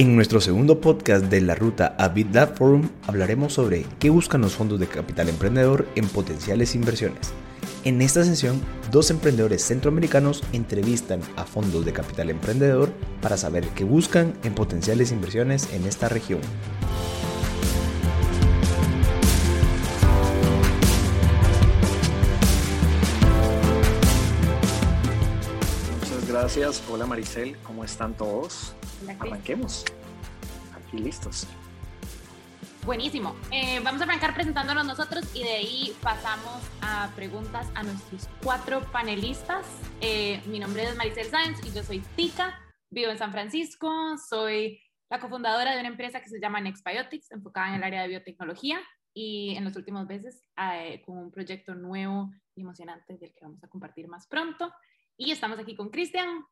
[0.00, 4.54] En nuestro segundo podcast de la ruta a BitLab Forum hablaremos sobre qué buscan los
[4.54, 7.34] fondos de capital emprendedor en potenciales inversiones.
[7.84, 13.84] En esta sesión, dos emprendedores centroamericanos entrevistan a fondos de capital emprendedor para saber qué
[13.84, 16.40] buscan en potenciales inversiones en esta región.
[26.56, 26.90] Gracias.
[26.90, 28.74] Hola Maricel, ¿cómo están todos?
[29.20, 29.84] Arranquemos.
[30.74, 31.46] Aquí listos.
[32.84, 33.36] Buenísimo.
[33.52, 38.80] Eh, vamos a arrancar presentándonos nosotros y de ahí pasamos a preguntas a nuestros cuatro
[38.90, 39.64] panelistas.
[40.00, 42.58] Eh, mi nombre es Maricel Sáenz y yo soy Tika,
[42.90, 47.68] vivo en San Francisco, soy la cofundadora de una empresa que se llama Nextbiotics, enfocada
[47.68, 48.80] en el área de biotecnología
[49.14, 53.62] y en los últimos meses eh, con un proyecto nuevo y emocionante del que vamos
[53.62, 54.72] a compartir más pronto.
[55.20, 56.46] Y estamos aquí con Cristian.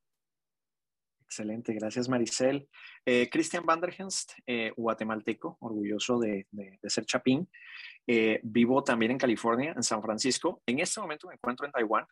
[1.23, 2.69] Excelente, gracias Maricel.
[3.07, 6.47] Eh, Cristian Vanderhenst, eh, guatemalteco, orgulloso de,
[6.83, 7.49] ser chapín.
[8.07, 10.61] Eh, vivo también en California, en San Francisco.
[10.67, 12.05] En este momento me encuentro en Taiwán,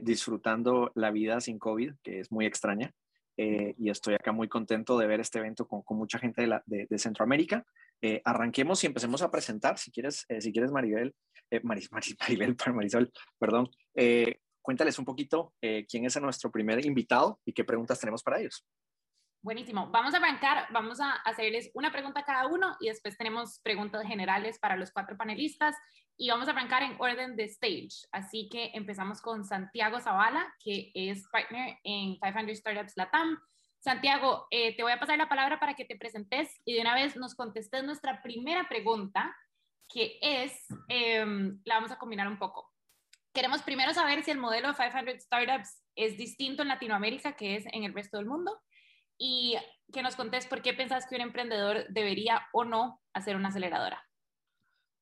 [0.00, 2.90] disfrutando la vida sin COVID, que es muy extraña.
[3.36, 7.66] y estoy acá muy contento de ver este evento con, mucha gente de, Centroamérica.
[8.24, 11.14] arranquemos y empecemos a presentar, si quieres, si quieres Maribel,
[11.64, 13.68] Maris, Maribel, Marisol, perdón,
[14.62, 18.64] cuéntales un poquito eh, quién es nuestro primer invitado y qué preguntas tenemos para ellos.
[19.44, 19.88] Buenísimo.
[19.90, 24.06] Vamos a arrancar, vamos a hacerles una pregunta a cada uno y después tenemos preguntas
[24.06, 25.74] generales para los cuatro panelistas
[26.16, 28.06] y vamos a arrancar en orden de stage.
[28.12, 33.36] Así que empezamos con Santiago Zavala, que es partner en 500 Startups Latam.
[33.80, 36.94] Santiago, eh, te voy a pasar la palabra para que te presentes y de una
[36.94, 39.36] vez nos contestes nuestra primera pregunta,
[39.88, 42.71] que es, em, la vamos a combinar un poco
[43.32, 47.64] queremos primero saber si el modelo de 500 Startups es distinto en Latinoamérica que es
[47.72, 48.60] en el resto del mundo
[49.18, 49.56] y
[49.92, 54.02] que nos contes por qué pensás que un emprendedor debería o no hacer una aceleradora.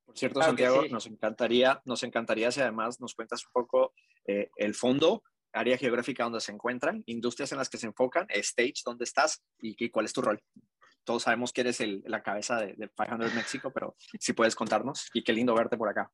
[0.04, 3.94] Por cierto, Santiago, nos encantaría, nos encantaría si además nos cuentas un poco
[4.26, 5.22] eh, el fondo,
[5.52, 9.88] área geográfica donde se encuentran, industrias en las que se enfocan, stage, dónde estás y,
[9.90, 10.42] cuál es tu rol.
[11.04, 15.22] Todos sabemos que eres la cabeza de, de 500 México, pero si puedes contarnos y
[15.22, 16.10] qué lindo verte por acá.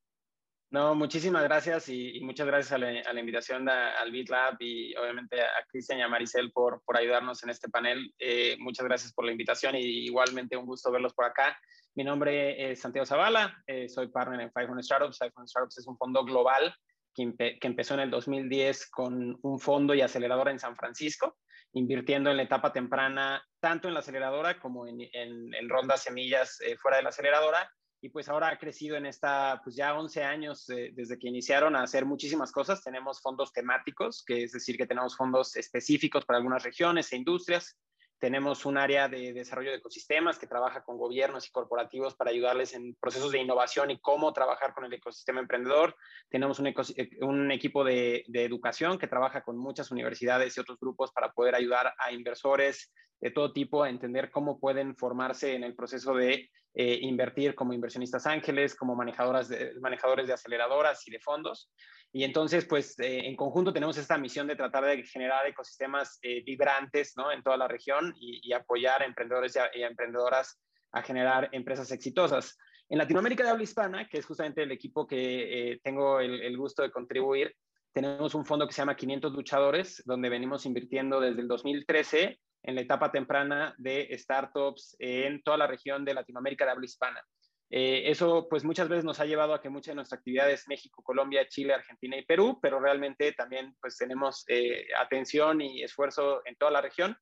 [0.71, 6.01] No, muchísimas gracias y, muchas gracias a la, invitación al BitLab y obviamente a Cristian
[6.01, 8.13] y a Maricel por, por ayudarnos en este panel.
[8.19, 11.57] Eh, muchas gracias por la invitación y igualmente un gusto verlos por acá.
[11.95, 15.19] Mi nombre es Santiago Zavala, eh, soy partner en 500 Startups.
[15.19, 16.75] 500 Startups es un fondo global
[17.15, 21.39] que, que, empezó en el 2010 con un fondo y aceleradora en San Francisco,
[21.73, 26.77] invirtiendo en la etapa temprana tanto en la aceleradora como en, en, rondas semillas eh,
[26.77, 30.69] fuera de la aceleradora y pues ahora ha crecido en esta, pues ya 11 años
[30.71, 32.83] eh, desde que iniciaron a hacer muchísimas cosas.
[32.83, 37.77] Tenemos fondos temáticos, que es decir, que tenemos fondos específicos para algunas regiones e industrias.
[38.19, 42.75] Tenemos un área de desarrollo de ecosistemas que trabaja con gobiernos y corporativos para ayudarles
[42.75, 45.95] en procesos de innovación y cómo trabajar con el ecosistema emprendedor.
[46.31, 51.33] Tenemos un, eh, equipo de educación que trabaja con muchas universidades y otros grupos para
[51.33, 52.91] poder ayudar a inversores
[53.21, 57.73] de todo tipo a entender cómo pueden formarse en el proceso de eh, invertir como
[57.73, 61.71] inversionistas ángeles, como manejadoras de, manejadores de aceleradoras y de fondos.
[62.13, 66.43] Y entonces, pues eh, en conjunto tenemos esta misión de tratar de generar ecosistemas eh,
[66.45, 67.33] vibrantes ¿no?
[67.33, 70.61] en toda la región y, apoyar a emprendedores y, a, emprendedoras
[70.93, 72.59] a generar empresas exitosas.
[72.91, 76.83] En Latinoamérica de habla hispana, que es justamente el equipo que tengo el, el gusto
[76.83, 77.57] de contribuir,
[77.95, 82.75] tenemos un fondo que se llama 500 Luchadores, donde venimos invirtiendo desde el 2013 en
[82.75, 87.23] la etapa temprana de startups en toda la región de Latinoamérica de habla hispana.
[87.71, 91.03] Eh, eso pues muchas veces nos ha llevado a que muchas de nuestras actividades México,
[91.03, 96.55] Colombia, Chile, Argentina y Perú, pero realmente también pues tenemos eh, atención y esfuerzo en
[96.57, 97.17] toda la región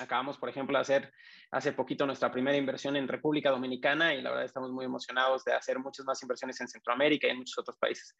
[0.00, 1.12] Acabamos, por ejemplo, de hacer
[1.50, 5.52] hace poquito nuestra primera inversión en República Dominicana y la verdad estamos muy emocionados de
[5.52, 8.16] hacer muchas más inversiones en Centroamérica y en muchos otros países.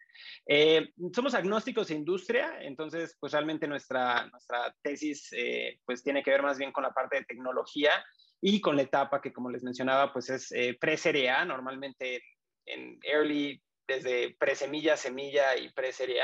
[0.47, 6.30] Eh, somos agnósticos de industria, entonces pues realmente nuestra, nuestra tesis eh, pues tiene que
[6.30, 7.92] ver más bien con la parte de tecnología
[8.41, 12.22] y con la etapa que como les mencionaba pues es eh, pre-serie normalmente
[12.65, 16.22] en early desde pre-semilla, semilla y pre-serie.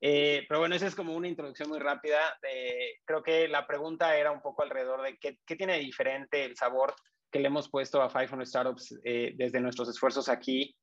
[0.00, 2.20] Eh, pero bueno, esa es como una introducción muy rápida.
[3.04, 6.94] creo que la pregunta era un poco alrededor de qué, qué, tiene diferente el sabor
[7.30, 10.74] que le hemos puesto a 500 Startups eh, desde nuestros esfuerzos aquí.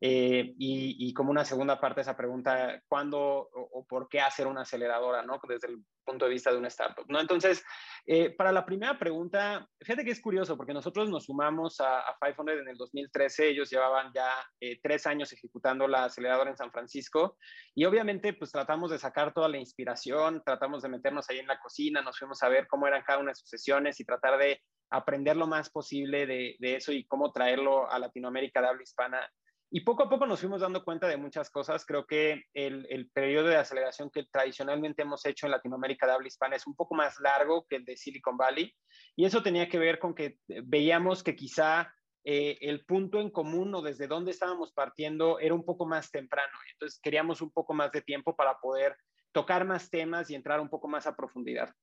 [0.00, 4.62] Eh, y, como una segunda parte de esa pregunta, ¿cuándo o, por qué hacer una
[4.62, 5.40] aceleradora, ¿no?
[5.48, 7.20] Desde el punto de vista de una startup, ¿no?
[7.20, 7.64] Entonces,
[8.06, 12.16] eh, para la primera pregunta, fíjate que es curioso porque nosotros nos sumamos a, a
[12.20, 14.30] 500 en el 2013, ellos llevaban ya
[14.60, 17.36] eh, tres años ejecutando la aceleradora en San Francisco
[17.74, 21.58] y obviamente pues tratamos de sacar toda la inspiración, tratamos de meternos ahí en la
[21.58, 24.60] cocina, nos fuimos a ver cómo eran cada una de sus sesiones y tratar de
[24.90, 29.30] aprender lo más posible de, de eso y cómo traerlo a Latinoamérica de habla hispana
[29.76, 31.84] y poco a poco nos fuimos dando cuenta de muchas cosas.
[31.84, 36.28] Creo que el, el, periodo de aceleración que tradicionalmente hemos hecho en Latinoamérica de habla
[36.28, 38.72] hispana es un poco más largo que el de Silicon Valley.
[39.16, 41.92] Y eso tenía que ver con que veíamos que quizá
[42.22, 46.56] eh, el punto en común o desde dónde estábamos partiendo era un poco más temprano.
[46.74, 48.96] Entonces queríamos un poco más de tiempo para poder
[49.32, 51.74] tocar más temas y entrar un poco más a profundidad.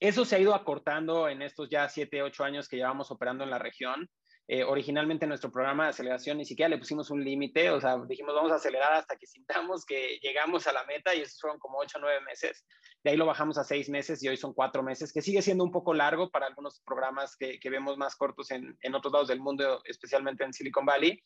[0.00, 3.50] Eso se ha ido acortando en estos ya siete, ocho años que llevamos operando en
[3.50, 4.10] la región.
[4.48, 8.34] Eh, originalmente nuestro programa de aceleración ni siquiera le pusimos un límite, o sea, dijimos
[8.34, 11.78] vamos a acelerar hasta que sintamos que llegamos a la meta y esos fueron como
[11.78, 12.66] ocho o nueve meses.
[13.04, 15.64] De ahí lo bajamos a seis meses y hoy son cuatro meses, que sigue siendo
[15.64, 19.28] un poco largo para algunos programas que, que vemos más cortos en, en, otros lados
[19.28, 21.20] del mundo, especialmente en Silicon Valley.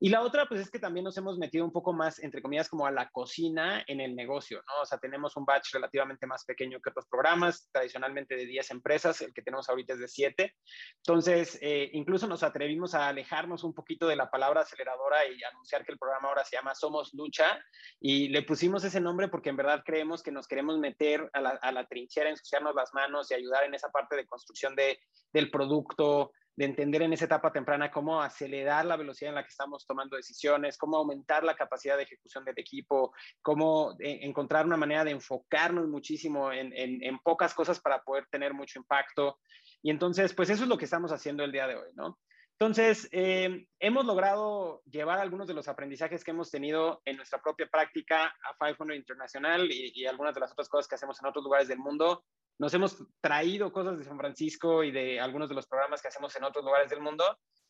[0.00, 2.68] Y la otra, pues es que también nos hemos metido un poco más, entre comillas,
[2.68, 4.82] como a la cocina en el negocio, ¿no?
[4.82, 9.20] O sea, tenemos un batch relativamente más pequeño que otros programas, tradicionalmente de 10 empresas,
[9.20, 10.54] el que tenemos ahorita es de 7.
[10.96, 15.42] Entonces, eh, incluso nos atrevimos atrevimos a alejarnos un poquito de la palabra aceleradora y
[15.42, 17.58] anunciar que el programa ahora se llama Somos Lucha
[17.98, 21.50] y le pusimos ese nombre porque en verdad creemos que nos queremos meter a la,
[21.60, 25.00] a la trinchera, ensuciarnos las manos y ayudar en esa parte de construcción de,
[25.32, 29.48] del producto, de entender en esa etapa temprana cómo acelerar la velocidad en la que
[29.48, 34.76] estamos tomando decisiones, cómo aumentar la capacidad de ejecución del equipo, cómo eh, encontrar una
[34.76, 39.40] manera de enfocarnos muchísimo en, en, en, pocas cosas para poder tener mucho impacto.
[39.82, 42.18] Y entonces, pues eso es lo que estamos haciendo el día de hoy, ¿no?
[42.62, 47.66] Entonces, eh, hemos logrado llevar algunos de los aprendizajes que hemos tenido en nuestra propia
[47.66, 51.42] práctica a 500 Internacional y, y, algunas de las otras cosas que hacemos en otros
[51.42, 52.24] lugares del mundo.
[52.60, 56.36] Nos hemos traído cosas de San Francisco y de algunos de los programas que hacemos
[56.36, 57.24] en otros lugares del mundo,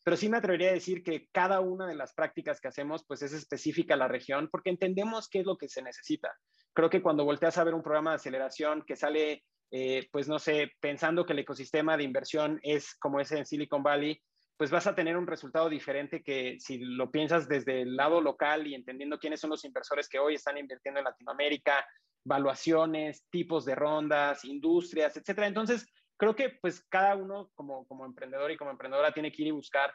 [0.05, 3.23] pero sí me atrevería a decir que cada una de las prácticas que hacemos pues
[3.23, 6.37] es específica a la región porque entendemos qué es lo que se necesita.
[6.75, 10.39] Creo que cuando volteas a ver un programa de aceleración que sale, eh, pues no
[10.39, 14.21] sé, pensando que el ecosistema de inversión es como ese en Silicon Valley,
[14.63, 18.65] pues vas a tener un resultado diferente que si lo piensas desde el lado local
[18.65, 21.85] y entendiendo quiénes son los inversores que hoy están invirtiendo en Latinoamérica,
[22.23, 25.49] valuaciones, tipos de rondas, industrias, etcétera.
[25.49, 25.85] Entonces,
[26.17, 29.51] creo que pues cada uno como, como emprendedor y como emprendedora tiene que ir y
[29.51, 29.93] buscar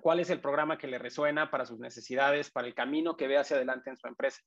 [0.00, 3.38] cuál es el programa que le resuena para sus necesidades, para el camino que ve
[3.38, 4.42] hacia adelante en su empresa.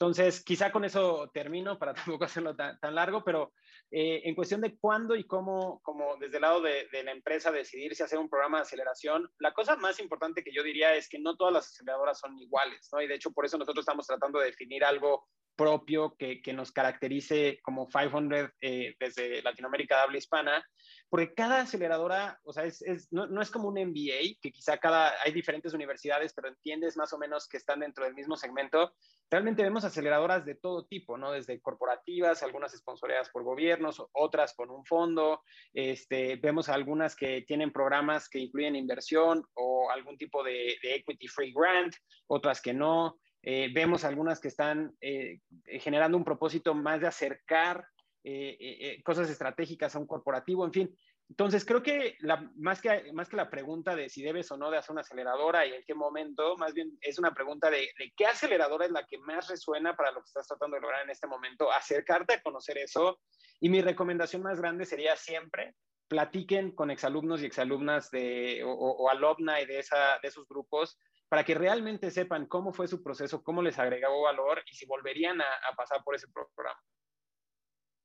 [0.00, 3.52] Entonces, quizá con eso termino para tampoco hacerlo tan, tan largo, pero
[3.90, 7.50] eh, en cuestión de cuándo y cómo, como desde el lado de, de, la empresa
[7.50, 11.08] decidir si hacer un programa de aceleración, la cosa más importante que yo diría es
[11.08, 13.00] que no todas las aceleradoras son iguales, ¿no?
[13.00, 15.26] Y de hecho, por eso nosotros estamos tratando de definir algo
[15.58, 20.64] propio que, que nos caracterice como 500 eh, desde Latinoamérica de habla hispana,
[21.10, 24.78] porque cada aceleradora, o sea, es, es, no, no, es como un MBA, que quizá
[24.78, 28.94] cada, hay diferentes universidades, pero entiendes más o menos que están dentro del mismo segmento.
[29.28, 31.32] Realmente vemos aceleradoras de todo tipo, ¿no?
[31.32, 35.42] Desde corporativas, algunas sponsoreadas por gobiernos, otras con un fondo,
[35.74, 41.52] este, vemos algunas que tienen programas que incluyen inversión o algún tipo de equity free
[41.52, 41.94] grant,
[42.28, 43.18] otras que no.
[43.42, 45.40] Eh, vemos algunas que están eh,
[45.80, 47.86] generando un propósito más de acercar
[48.24, 50.98] eh, eh, cosas estratégicas a un corporativo, en fin.
[51.30, 52.16] Entonces, creo que,
[52.56, 55.64] más que más que la pregunta de si debes o no de hacer una aceleradora
[55.66, 59.18] y en qué momento, más bien es una pregunta de, qué aceleradora es la que
[59.18, 62.78] más resuena para lo que estás tratando de lograr en este momento, acercarte a conocer
[62.78, 63.18] eso.
[63.60, 65.74] Y mi recomendación más grande sería siempre
[66.08, 71.54] platiquen con exalumnos y exalumnas de, o, o alumni de, de esos grupos para que
[71.54, 75.74] realmente sepan cómo fue su proceso, cómo les agregó valor y si volverían a, a
[75.76, 76.80] pasar por ese programa.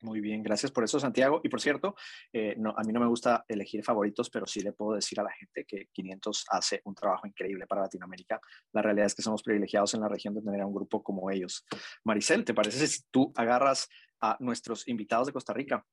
[0.04, 1.40] Muy bien, gracias por eso, Santiago.
[1.46, 1.96] Y por cierto,
[2.34, 5.24] eh, no, a mí no me gusta elegir favoritos, pero sí le puedo decir a
[5.24, 8.42] la gente que 500 hace un trabajo increíble para Latinoamérica.
[8.74, 11.32] La realidad es que somos privilegiados en la región de tener a un grupo como
[11.32, 11.66] ellos.
[12.04, 13.88] Maricel, ¿te parece si tú agarras
[14.20, 15.86] a nuestros invitados de Costa Rica?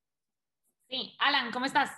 [0.89, 1.89] Sí, Alan, ¿cómo estás?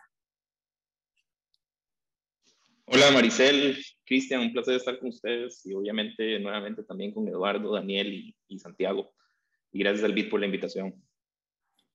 [2.85, 8.13] Hola Maricel, Cristian, un placer estar con ustedes y obviamente nuevamente también con Eduardo, Daniel
[8.13, 9.13] y, y Santiago.
[9.71, 10.93] Y gracias al BIT por la invitación.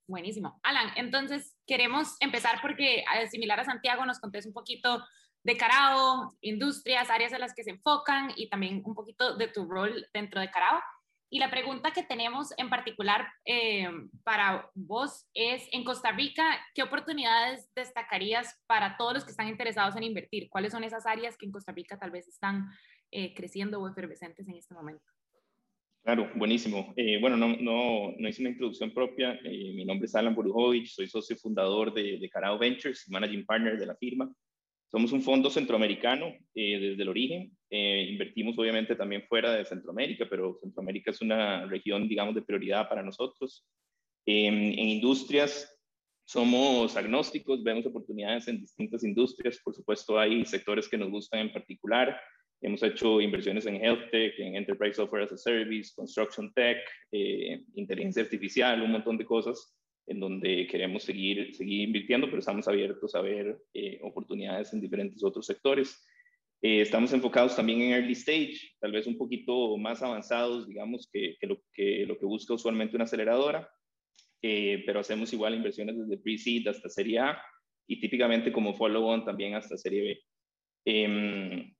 [0.09, 0.59] Buenísimo.
[0.63, 5.05] Alan, entonces queremos empezar porque, similar a Santiago, nos contés un poquito
[5.45, 9.67] de Carao, industrias, áreas en las que se enfocan y también un poquito de tu
[9.67, 10.81] rol dentro de Carao.
[11.31, 13.89] Y la pregunta que tenemos en particular eh,
[14.25, 19.95] para vos es, en Costa Rica, ¿qué oportunidades destacarías para todos los que están interesados
[19.97, 20.49] en invertir?
[20.49, 22.69] ¿Cuáles son esas áreas que en Costa Rica tal vez están
[23.11, 25.03] eh, creciendo o efervescentes en este momento.
[26.03, 26.93] Claro, buenísimo.
[26.95, 29.33] Eh, bueno, no, no, no, hice una introducción propia.
[29.43, 33.79] Eh, mi nombre es Alan Borujovic, soy socio fundador de, de Carao Ventures managing partner
[33.79, 34.31] de la firma.
[34.91, 37.57] Somos un fondo centroamericano desde el origen.
[37.71, 43.03] invertimos obviamente también fuera de Centroamérica, pero Centroamérica es una región, digamos, de prioridad para
[43.03, 43.67] nosotros.
[44.25, 45.79] en industrias
[46.29, 49.59] somos agnósticos, vemos oportunidades en distintas industrias.
[49.65, 52.21] Por supuesto, hay sectores que nos gustan en particular.
[52.61, 56.77] Hemos hecho inversiones en health tech, en enterprise software as a service, construction tech,
[57.13, 59.75] eh, inteligencia artificial, un montón de cosas
[60.09, 65.23] en donde queremos seguir, seguir invirtiendo, pero estamos abiertos a ver eh, oportunidades en diferentes
[65.23, 66.05] otros sectores.
[66.61, 71.37] Eh, estamos enfocados también en early stage, tal vez un poquito más avanzados, digamos, que,
[71.39, 73.69] que, lo, que lo que busca usualmente una aceleradora.
[74.41, 77.43] Eh, pero hacemos igual inversiones desde pre-seed hasta serie A
[77.89, 80.03] y típicamente como follow-on también hasta serie
[80.85, 81.78] B.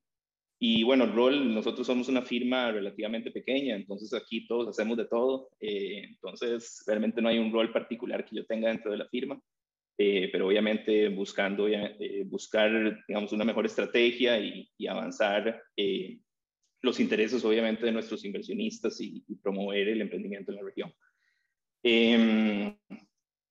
[0.61, 4.97] Em, y bueno, el rol, nosotros somos una firma relativamente pequeña, entonces aquí todos hacemos
[4.97, 8.99] de todo, eh, entonces realmente no hay un rol particular que yo tenga dentro de
[8.99, 9.41] la firma,
[9.99, 11.67] eh, pero obviamente buscando
[12.27, 15.63] buscar, digamos, una mejor estrategia y, y avanzar
[16.81, 20.93] los intereses obviamente de nuestros inversionistas y promover el emprendimiento en la región.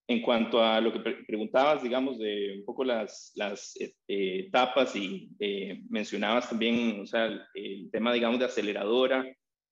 [0.09, 5.29] En cuanto a lo que preguntabas, digamos, de un poco las, las eh, etapas y
[5.37, 9.25] eh, mencionabas también, o sea, el, tema, digamos, de aceleradora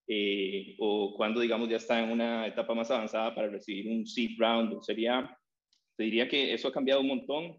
[0.08, 4.32] eh, o cuando, digamos, ya está en una etapa más avanzada para recibir un seed
[4.38, 5.38] round sería,
[5.96, 7.58] te diría que eso ha cambiado un montón.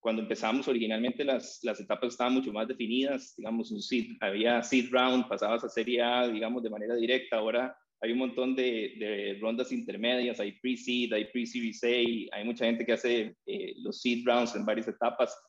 [0.00, 4.90] cuando empezamos originalmente las, las etapas estaban mucho más definidas, digamos, un seed, había seed
[4.90, 9.70] round, pasabas a serie A, digamos, de manera directa, ahora hay un montón de, rondas
[9.70, 14.56] intermedias, hay pre-seed, hay pre-series A, hay mucha gente que hace eh, los seed rounds
[14.56, 15.40] en varias etapas.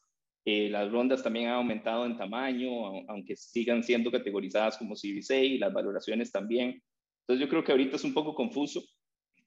[0.46, 2.70] Eh, las rondas también han aumentado en tamaño,
[3.08, 6.80] aunque sigan siendo categorizadas como Series A, y las valoraciones también.
[7.22, 8.84] Entonces yo creo que ahorita es un poco confuso,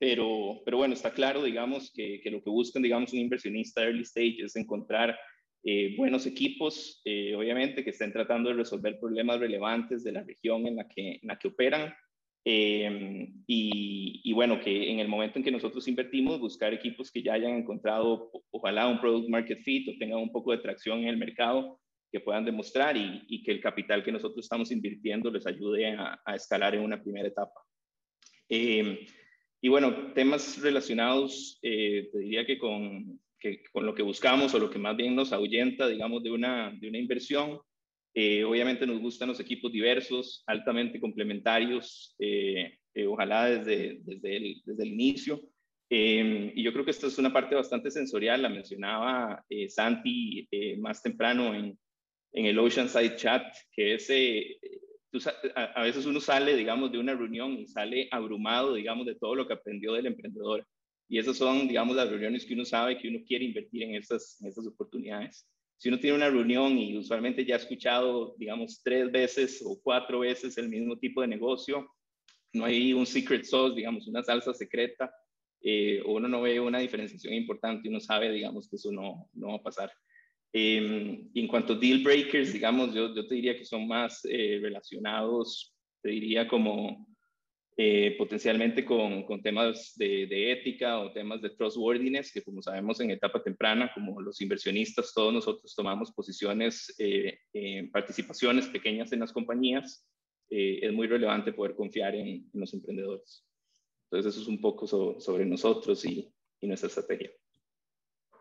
[0.00, 4.02] pero, pero bueno, está claro, digamos, que, que lo que buscan, digamos, un inversionista early
[4.02, 5.16] stage es encontrar
[5.62, 10.76] eh, buenos equipos, obviamente, que estén tratando de resolver problemas relevantes de la región en
[10.76, 11.94] la que, en la que operan
[12.48, 17.32] eh, y, bueno, que en el momento en que nosotros invertimos, buscar equipos que ya
[17.32, 21.16] hayan encontrado, ojalá, un product market fit o tengan un poco de tracción en el
[21.16, 21.80] mercado
[22.12, 26.76] que puedan demostrar y, que el capital que nosotros estamos invirtiendo les ayude a, escalar
[26.76, 27.60] en una primera etapa.
[28.48, 29.04] Eh,
[29.60, 34.60] y bueno, temas relacionados, eh, te diría que con, que con lo que buscamos o
[34.60, 37.58] lo que más bien nos ahuyenta, digamos, de una, de una inversión,
[38.18, 44.62] eh, obviamente nos gustan los equipos diversos, altamente complementarios, eh, eh, ojalá desde, desde, el,
[44.64, 45.42] desde el inicio.
[45.90, 51.54] Y yo creo que esta es una parte bastante sensorial, la mencionaba Santi más temprano
[51.54, 51.78] en,
[52.32, 54.10] en el Oceanside Chat, que es,
[55.54, 59.34] a, a, veces uno sale, digamos, de una reunión y sale abrumado, digamos, de todo
[59.34, 60.66] lo que aprendió del emprendedor.
[61.06, 64.40] Y esas son, digamos, las reuniones que uno sabe que uno quiere invertir en estas,
[64.40, 65.46] en estas oportunidades
[65.78, 70.20] si uno tiene una reunión y usualmente ya ha escuchado, digamos, tres veces o cuatro
[70.20, 71.90] veces el mismo tipo de negocio,
[72.52, 75.12] no hay un secret sauce, digamos, una salsa secreta,
[75.60, 79.56] eh, uno no ve una diferenciación importante uno sabe, digamos, que eso no, no va
[79.56, 79.92] a pasar.
[80.52, 84.24] Eh, y en cuanto a deal breakers, digamos, yo, yo te diría que son más
[84.24, 87.06] eh, relacionados, te diría como
[87.78, 93.00] eh, potencialmente con, con temas de, de, ética o temas de trustworthiness, que como sabemos
[93.00, 97.38] en etapa temprana, como los inversionistas, todos nosotros tomamos posiciones, eh,
[97.92, 100.06] participaciones pequeñas en las compañías,
[100.48, 103.44] eh, es muy relevante poder confiar en, los emprendedores.
[104.04, 107.30] Entonces eso es un poco sobre nosotros y, y nuestra estrategia.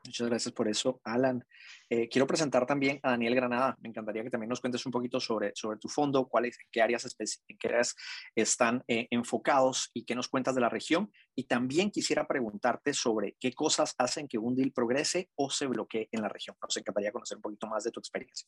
[0.05, 1.43] Muchas gracias por eso, Alan.
[1.89, 3.75] Eh, quiero presentar también a Daniel Granada.
[3.81, 7.15] Me encantaría que también nos cuentes un poquito sobre, sobre tu fondo, cuáles, qué áreas,
[7.47, 7.95] en qué áreas
[8.35, 11.11] están eh, enfocados y qué nos cuentas de la región.
[11.33, 16.07] Y también quisiera preguntarte sobre qué cosas hacen que un deal progrese o se bloquee
[16.11, 16.55] en la región.
[16.61, 18.47] Nos encantaría conocer un poquito más de tu experiencia.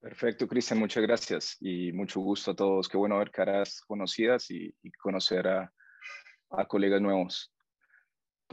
[0.00, 2.88] Perfecto, Cristian, muchas gracias y mucho gusto a todos.
[2.88, 5.70] Qué bueno ver caras conocidas y, conocer a
[6.66, 7.52] colegas nuevos.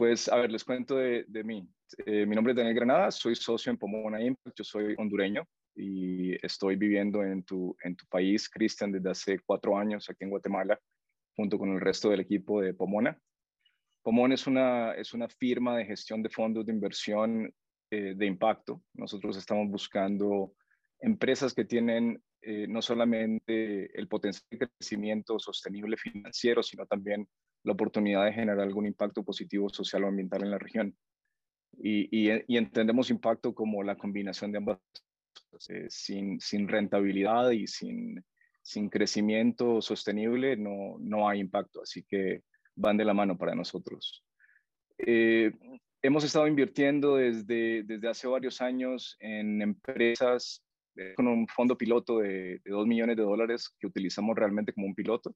[0.00, 1.68] Pues, a ver, les cuento de, mí.
[2.06, 6.34] Eh, mi nombre es Daniel Granada, soy socio en Pomona Impact, yo soy hondureño y
[6.42, 10.80] estoy viviendo en tu, en tu país, Cristian, desde hace cuatro años aquí en Guatemala,
[11.36, 13.20] junto con el resto del equipo de Pomona.
[14.02, 17.54] Pomona es una, es una firma de gestión de fondos de inversión
[17.90, 18.82] eh, de impacto.
[18.94, 20.54] Nosotros estamos buscando
[20.98, 27.28] empresas que tienen eh, no solamente el potencial de crecimiento sostenible financiero, sino también
[27.64, 30.96] la oportunidad de generar algún impacto positivo social o ambiental en la región.
[31.82, 34.78] Y, y, entendemos impacto como la combinación de ambas.
[35.68, 38.24] Eh, sin, sin rentabilidad y sin,
[38.62, 42.42] sin crecimiento sostenible no, no hay impacto, así que
[42.76, 44.24] van de la mano para nosotros.
[44.98, 45.52] Eh,
[46.02, 50.62] hemos estado invirtiendo desde, desde hace varios años en empresas
[50.96, 54.86] eh, con un fondo piloto de, de 2 millones de dólares que utilizamos realmente como
[54.86, 55.34] un piloto.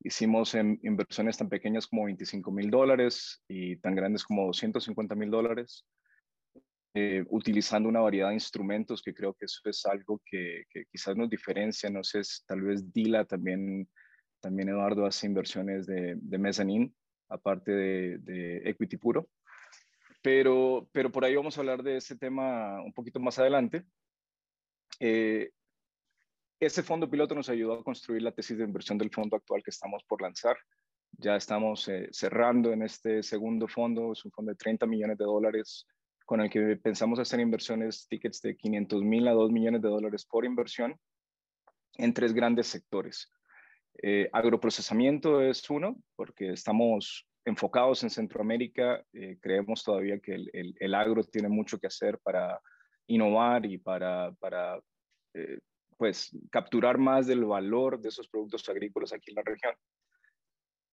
[0.00, 5.84] Hicimos inversiones tan pequeñas como 25 mil dólares y tan grandes como 250 mil dólares,
[6.94, 11.28] eh, utilizando una variedad de instrumentos que creo que eso es algo que, quizás nos
[11.28, 11.90] diferencia.
[11.90, 13.88] No sé, tal vez Dila también,
[14.40, 16.92] también Eduardo hace inversiones de, de mezzanine,
[17.28, 19.28] aparte de, de equity puro.
[20.22, 23.84] Pero, pero por ahí vamos a hablar de ese tema un poquito más adelante.
[25.00, 25.50] Eh,
[26.60, 29.70] ese fondo piloto nos ayudó a construir la tesis de inversión del fondo actual que
[29.70, 30.56] estamos por lanzar.
[31.12, 35.24] Ya estamos eh, cerrando en este segundo fondo, es un fondo de 30 millones de
[35.24, 35.86] dólares
[36.24, 40.26] con el que pensamos hacer inversiones, tickets de 500 mil a 2 millones de dólares
[40.26, 40.94] por inversión
[41.94, 43.30] en tres grandes sectores.
[44.02, 50.94] Eh, agroprocesamiento es uno, porque estamos enfocados en Centroamérica, eh, creemos todavía que el, el,
[50.94, 52.60] agro tiene mucho que hacer para
[53.06, 54.78] innovar y para, para
[55.34, 55.58] eh,
[55.98, 59.74] pues, capturar más del valor de esos productos agrícolas aquí en la región.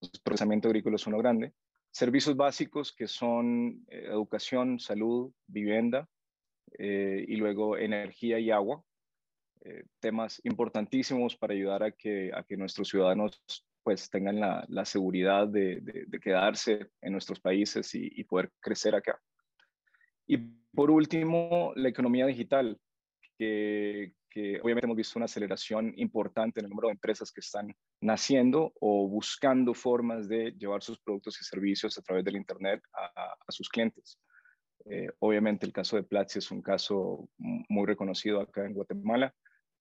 [0.02, 1.54] El procesamiento agrícola es uno grande.
[1.92, 6.10] Servicios básicos que son eh, educación, salud, vivienda
[6.78, 8.84] y luego energía y agua.
[10.02, 13.42] temas importantísimos para ayudar a que, a que nuestros ciudadanos
[13.86, 19.22] pues tengan la, la seguridad de, de, quedarse en nuestros países y, poder crecer acá.
[20.26, 20.38] Y
[20.74, 22.80] por último, la economía digital,
[23.38, 27.74] que, que, obviamente hemos visto una aceleración importante en el número de empresas que están
[28.02, 33.36] naciendo o buscando formas de llevar sus productos y servicios a través del Internet a,
[33.48, 34.20] a sus clientes.
[34.86, 39.34] Eh, obviamente el caso de Platzi es un caso muy reconocido acá en Guatemala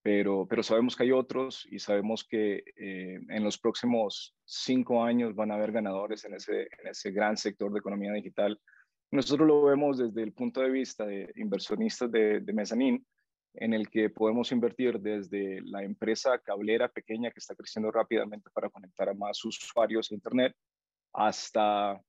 [0.05, 5.33] pero, pero sabemos que hay otros y sabemos que eh, en los próximos cinco años
[5.33, 8.61] van a haber ganadores en ese, en ese gran sector de economía digital.
[9.09, 13.03] Nosotros lo vemos desde el punto de vista de inversionistas de, de mezzanine,
[13.57, 18.69] en el que podemos invertir desde la empresa cablera pequeña que está creciendo rápidamente para
[18.69, 20.55] conectar a más usuarios a Internet,
[21.13, 22.01] hasta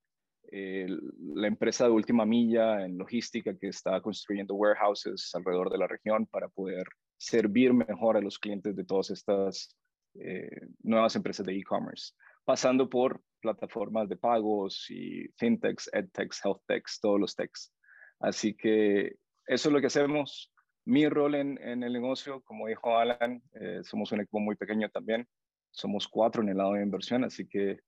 [0.51, 0.87] eh,
[1.19, 6.25] la empresa de última milla en logística que está construyendo warehouses alrededor de la región
[6.25, 9.75] para poder servir mejor a los clientes de todas estas
[10.15, 10.49] eh,
[10.83, 12.13] nuevas empresas de e-commerce,
[12.45, 17.73] pasando por plataformas de pagos y fintechs, edtechs, healthtechs, todos los techs.
[18.19, 20.51] Así que eso es lo que hacemos.
[20.87, 24.89] Mi rol en, en el negocio, como dijo Alan, eh, somos un equipo muy pequeño
[24.89, 25.27] también.
[25.71, 27.79] Somos cuatro en el lado de inversión, así que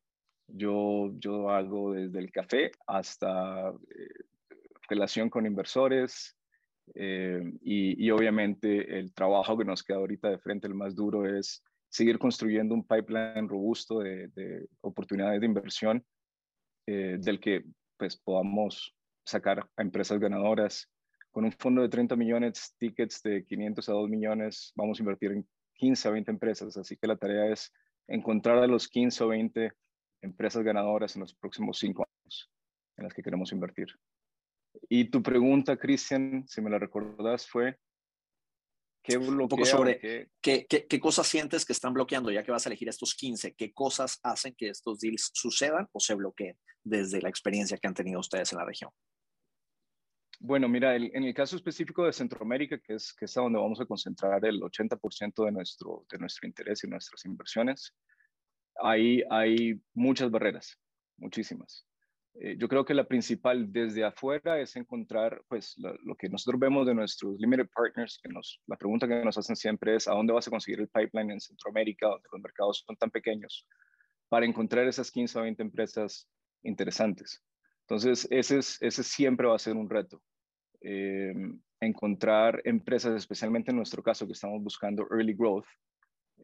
[0.48, 3.74] yo, yo hago desde el café hasta eh,
[4.90, 6.36] relación con inversores,
[6.96, 11.64] eh, y, obviamente el trabajo que nos queda ahorita de frente, el más duro, es
[11.90, 16.06] seguir construyendo un pipeline robusto de, oportunidades de inversión
[16.88, 17.66] eh, del que
[17.98, 20.90] pues podamos sacar a empresas ganadoras.
[21.32, 25.32] Con un fondo de 30 millones, tickets de 500 a 2 millones, vamos a invertir
[25.32, 26.78] en 15 a 20 empresas.
[26.78, 27.72] Así que la tarea es
[28.08, 29.72] encontrar a los 15 o 20
[30.22, 32.52] empresas ganadoras en los próximos 5 años
[32.98, 33.88] en las que queremos invertir.
[34.88, 37.78] Y tu pregunta, Cristian, si me la recordás, fue,
[39.04, 39.44] ¿qué bloquea?
[39.44, 40.28] Un poco sobre qué?
[40.68, 44.20] Qué, cosas sientes que están bloqueando, ya que vas a elegir estos 15, qué cosas
[44.24, 48.52] hacen que estos deals sucedan o se bloqueen desde la experiencia que han tenido ustedes
[48.52, 48.92] en la región.
[50.42, 53.82] Bueno, mira, en el caso específico de Centroamérica, que es, que es a donde vamos
[53.82, 57.94] a concentrar el 80% de nuestro, de nuestro interés y nuestras inversiones,
[58.82, 60.80] ahí hay muchas barreras,
[61.18, 61.86] muchísimas.
[62.36, 66.88] Eh, yo creo que la principal desde afuera es encontrar, pues, lo, que nosotros vemos
[66.88, 70.32] de nuestros limited partners, que nos, la pregunta que nos hacen siempre es, ¿a dónde
[70.32, 73.68] vas a conseguir el pipeline en Centroamérica, donde los mercados son tan pequeños,
[74.30, 76.30] para encontrar esas 15 o 20 empresas
[76.64, 77.44] interesantes?
[77.82, 80.22] Entonces, ese, es, ese siempre va a ser un reto.
[80.82, 81.34] Eh,
[81.82, 85.66] encontrar empresas, especialmente en nuestro caso, que estamos buscando early growth,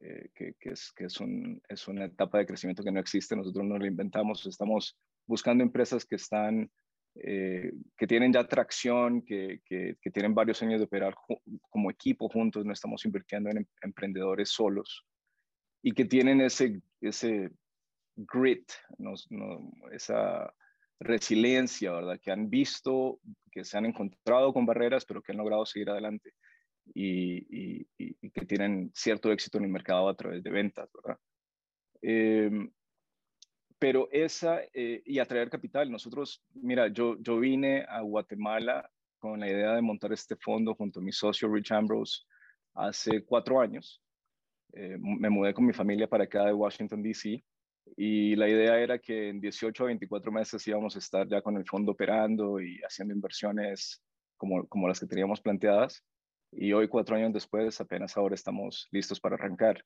[0.02, 3.36] eh, que, que, es, que es, un, es, una etapa de crecimiento que no existe,
[3.36, 6.69] nosotros no la inventamos, estamos buscando empresas que están,
[7.15, 11.15] eh, que tienen ya tracción, que, que, tienen varios años de operar
[11.69, 15.06] como equipo juntos, no estamos invirtiendo en em-, emprendedores solos
[15.82, 17.52] y que tienen ese, ese
[18.15, 19.13] grit, no,
[19.91, 20.54] esa
[20.99, 22.19] resiliencia, ¿verdad?
[22.21, 23.19] Que han visto,
[23.51, 26.34] que se han encontrado con barreras, pero que han logrado seguir adelante
[26.93, 31.19] y, y, y que tienen cierto éxito en el mercado a través de ventas, ¿verdad?
[32.01, 32.51] Eh,
[33.79, 39.49] pero esa, eh, y atraer capital, nosotros, mira, yo, yo vine a Guatemala con la
[39.49, 42.23] idea de montar este fondo junto a mi socio Rich Ambrose
[42.73, 44.01] hace cuatro años.
[44.73, 47.43] Eh, me mudé con mi familia para acá de Washington, D.C.
[47.98, 51.56] Y la idea era que en 18 o 24 meses íbamos a estar ya con
[51.56, 54.02] el fondo operando y haciendo inversiones
[54.38, 56.04] como, como las que teníamos planteadas.
[56.52, 59.84] Y hoy, cuatro años después, apenas ahora estamos listos para arrancar.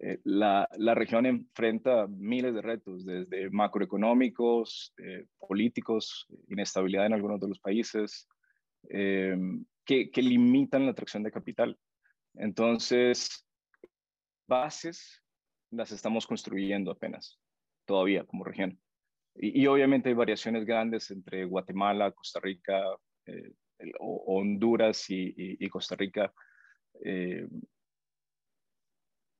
[0.00, 7.40] Eh, la, la, región enfrenta miles de retos, desde macroeconómicos, eh, políticos, inestabilidad en algunos
[7.40, 8.28] de los países,
[8.90, 9.36] eh,
[9.84, 11.78] que, que, limitan la atracción de capital.
[12.34, 13.46] Entonces,
[14.48, 15.23] bases
[15.74, 17.38] las estamos construyendo apenas,
[17.86, 18.80] todavía como región.
[19.34, 22.82] Y, y obviamente hay variaciones grandes entre Guatemala, Costa Rica,
[23.98, 26.32] Honduras y, y, Costa Rica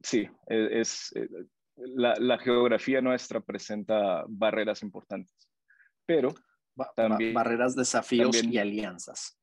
[0.04, 1.28] sí, e, es, eh,
[1.76, 5.50] la, geografía nuestra presenta barreras importantes,
[6.06, 6.34] pero
[6.94, 7.34] también...
[7.34, 9.38] barreras, desafíos y alianzas.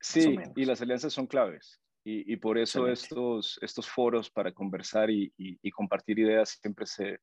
[0.00, 1.80] Sí, y las alianzas son claves.
[2.02, 7.18] Y, por eso estos, estos foros para conversar y, compartir ideas siempre, se,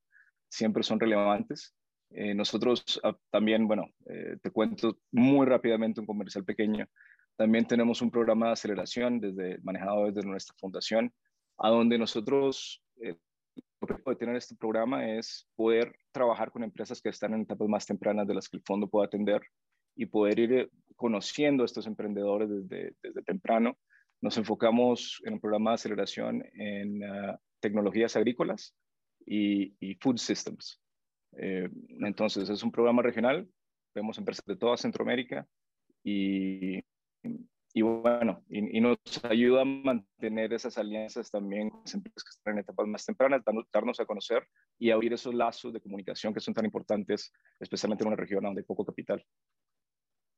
[0.50, 1.76] siempre son relevantes.
[2.12, 6.88] Eh, nosotros ah, también, bueno, eh, te cuento muy rápidamente un comercial pequeño.
[7.36, 11.14] También tenemos un programa de aceleración desde, manejado desde nuestra fundación
[11.58, 13.16] a donde nosotros, eh,
[13.82, 17.68] lo que puede tener este programa es poder trabajar con empresas que están en etapas
[17.68, 19.42] más tempranas de las que el fondo puede atender
[19.96, 23.78] y poder ir eh, conociendo a estos emprendedores desde, desde temprano.
[24.22, 28.76] Nos enfocamos en un programa de aceleración en ah, tecnologías agrícolas
[29.26, 30.82] y, y food systems.
[31.38, 33.48] Eh, entonces, es un programa regional,
[33.94, 35.48] vemos empresas de toda Centroamérica
[36.04, 36.80] y
[37.78, 42.54] y bueno, y, nos ayuda a mantener esas alianzas también con las empresas que están
[42.54, 44.48] en etapas más tempranas, darnos a conocer
[44.80, 48.62] y abrir esos lazos de comunicación que son tan importantes, especialmente en una región donde
[48.62, 49.24] hay poco capital.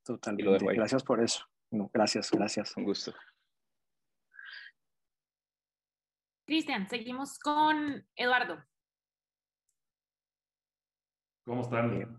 [0.04, 0.66] Totalmente.
[0.74, 1.46] Gracias por eso.
[1.94, 2.76] gracias, gracias.
[2.76, 3.14] Un gusto.
[6.50, 8.58] Cristian, seguimos con Eduardo.
[11.46, 12.18] ¿Cómo están?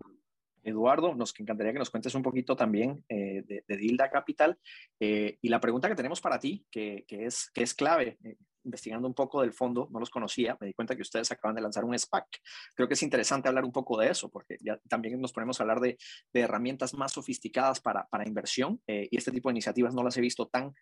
[0.63, 4.57] Eduardo, nos encantaría que nos cuentes un poquito también eh, de, Dilda Capital.
[5.01, 9.05] Eh, y la pregunta que tenemos para ti, que, es, que es clave, eh, investigando
[9.05, 11.83] un poco del fondo, no los conocía, me di cuenta que ustedes acaban de lanzar
[11.83, 12.27] un SPAC.
[12.73, 15.63] Creo que es interesante hablar un poco de eso, porque ya también nos ponemos a
[15.63, 15.97] hablar de,
[16.31, 20.47] herramientas más sofisticadas para, para inversión y este tipo de iniciativas no las he visto
[20.47, 20.73] tan,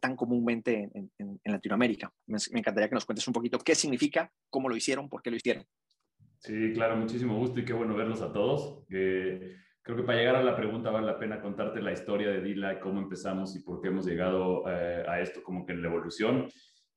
[0.00, 2.12] tan comúnmente en, Latinoamérica.
[2.26, 5.30] Me, me encantaría que nos cuentes un poquito qué significa, cómo lo hicieron, por qué
[5.30, 5.64] lo hicieron.
[6.38, 8.84] Sí, claro, muchísimo gusto y qué bueno verlos a todos.
[8.88, 12.80] creo que para llegar a la pregunta vale la pena contarte la historia de Dila,
[12.80, 16.48] cómo empezamos y por qué hemos llegado eh, a esto como que en la evolución.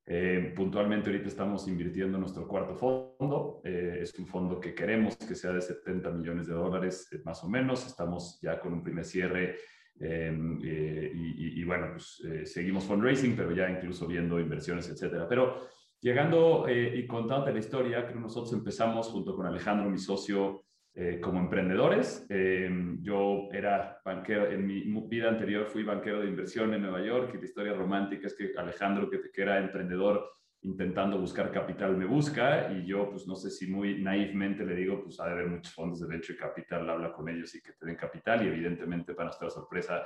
[0.05, 3.61] Eh, puntualmente ahorita estamos invirtiendo en nuestro cuarto fondo.
[3.63, 7.49] Eh, es un fondo que queremos que sea de 70 millones de dólares más o
[7.49, 7.85] menos.
[7.85, 9.57] Estamos ya con un primer cierre
[9.99, 15.27] y, y, bueno, pues seguimos fundraising, pero ya incluso viendo inversiones, etcétera.
[15.27, 15.67] Pero
[16.01, 20.63] Llegando eh, y contándote la historia, creo que nosotros empezamos junto con Alejandro, mi socio,
[20.93, 22.25] eh, como emprendedores.
[22.29, 22.69] Eh,
[23.01, 27.37] yo era banquero, en mi vida anterior fui banquero de inversión en Nueva York y
[27.37, 30.25] la historia romántica es que Alejandro, que era emprendedor
[30.61, 35.01] intentando buscar capital, me busca y yo, pues no sé si muy naivmente le digo,
[35.03, 37.85] pues ha de haber muchos fondos de y capital, habla con ellos y que te
[37.85, 40.03] den capital y evidentemente para nuestra sorpresa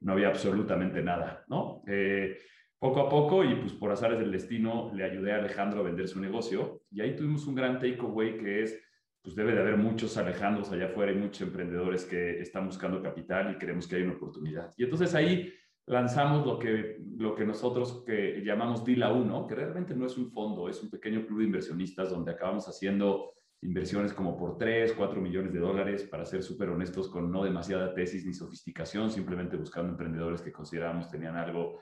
[0.00, 1.82] no había absolutamente nada, ¿no?
[2.78, 6.08] poco a poco y pues por azares del destino le ayudé a Alejandro a vender
[6.08, 8.82] su negocio y ahí tuvimos un gran takeaway que es,
[9.20, 13.52] pues debe de haber muchos Alejandros allá afuera y muchos emprendedores que están buscando capital
[13.52, 14.72] y creemos que hay una oportunidad.
[14.78, 15.52] Y entonces ahí
[15.86, 20.30] lanzamos lo que, lo que nosotros que llamamos DILA 1, que realmente no es un
[20.30, 25.20] fondo, es un pequeño club de inversionistas donde acabamos haciendo inversiones como por 3, 4
[25.20, 29.90] millones de dólares, para ser súper honestos, con no demasiada tesis ni sofisticación, simplemente buscando
[29.90, 31.78] emprendedores que consideramos tenían algo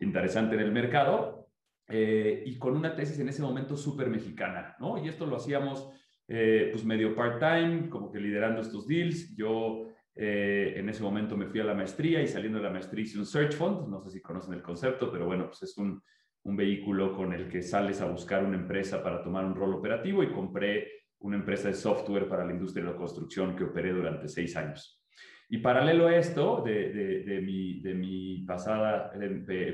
[0.00, 1.48] interesante en el mercado
[1.88, 5.02] eh, y con una tesis en ese momento súper mexicana, ¿no?
[5.02, 5.90] Y esto lo hacíamos
[6.28, 9.34] eh, pues medio part-time, como que liderando estos deals.
[9.36, 13.04] Yo eh, en ese momento me fui a la maestría y saliendo de la maestría
[13.04, 16.02] hice un search fund, no sé si conocen el concepto, pero bueno, pues es un,
[16.44, 20.32] vehículo con el que sales a buscar una empresa para tomar un rol operativo y
[20.32, 20.88] compré
[21.20, 25.00] una empresa de software para la industria de la construcción que operé durante seis años.
[25.48, 29.12] Y paralelo a esto, de, mi, de mi, pasada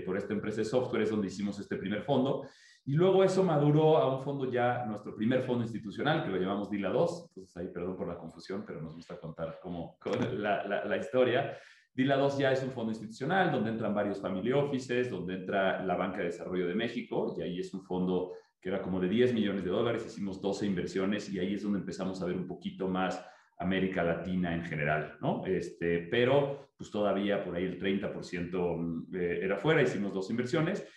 [0.05, 2.47] por esta empresa de software, es donde hicimos este primer fondo.
[2.89, 6.71] Y luego eso maduró a un fondo ya, nuestro primer fondo institucional, que lo llamamos
[6.71, 7.27] DILA 2.
[7.29, 9.99] Entonces ahí, perdón por la confusión, pero nos gusta contar cómo,
[10.39, 11.55] la, la, historia.
[11.93, 15.97] DILA 2 ya es un fondo institucional donde entran varios family offices, donde entra la
[15.97, 19.35] Banca de Desarrollo de México, y ahí es un fondo que era como de 10
[19.35, 22.89] millones de dólares, hicimos 12 inversiones y ahí es donde empezamos a ver un poquito
[22.89, 23.23] más
[23.59, 25.45] América Latina en general, ¿no?
[25.45, 30.89] Este, pero pues todavía por ahí el 30% mm, eh, era fuera, hicimos dos inversiones.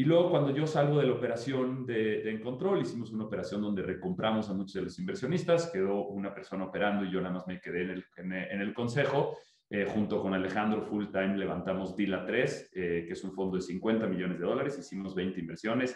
[0.00, 3.82] Y luego cuando yo salgo de la operación de, de Encontrol, hicimos una operación donde
[3.82, 7.60] recompramos a muchos de los inversionistas, quedó una persona operando y yo nada más me
[7.60, 9.36] quedé en el, en el consejo.
[9.68, 13.62] Eh, junto con Alejandro Full Time levantamos Dila 3, eh, que es un fondo de
[13.62, 15.94] 50 millones de dólares, hicimos 20 inversiones.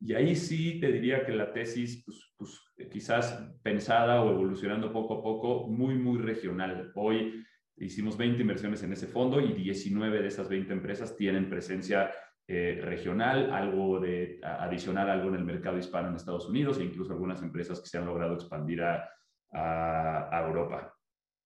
[0.00, 5.14] Y ahí sí te diría que la tesis, pues, pues quizás pensada o evolucionando poco
[5.14, 6.92] a poco, muy, muy regional.
[6.94, 7.42] Hoy
[7.78, 12.10] hicimos 20 inversiones en ese fondo y 19 de esas 20 empresas tienen presencia
[12.48, 17.12] eh, regional, algo de adicional, algo en el mercado hispano en Estados Unidos e incluso
[17.12, 19.08] algunas empresas que se han logrado expandir a,
[19.52, 20.94] a, Europa.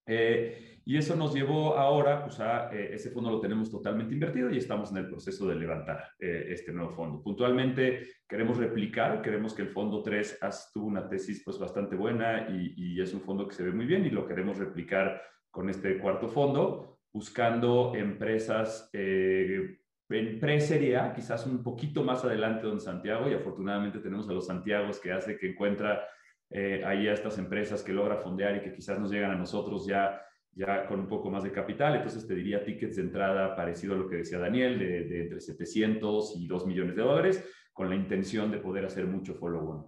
[0.05, 4.51] Eh, y eso nos llevó ahora, pues a eh, ese fondo lo tenemos totalmente invertido
[4.51, 7.23] y estamos en el proceso de levantar este nuevo fondo.
[7.23, 10.39] Puntualmente queremos replicar, queremos que el fondo 3
[10.73, 13.85] tuvo una tesis pues bastante buena y, y, es un fondo que se ve muy
[13.85, 19.80] bien y lo queremos replicar con este cuarto fondo, buscando empresas eh,
[20.13, 24.99] en pre-serie quizás un poquito más adelante don Santiago, y afortunadamente tenemos a los Santiagos
[24.99, 26.05] que hace que encuentra
[26.49, 29.85] eh, ahí a estas empresas que logra fondear y que quizás nos llegan a nosotros
[29.87, 30.21] ya,
[30.53, 31.95] ya con un poco más de capital.
[31.95, 36.35] Entonces te diría tickets de entrada parecido a lo que decía Daniel, de, entre 700
[36.37, 39.85] y 2 millones de dólares, con la intención de poder hacer mucho follow-on.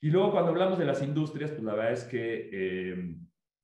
[0.00, 2.50] Y luego cuando hablamos de las industrias, pues la verdad es que...
[2.52, 3.16] Eh,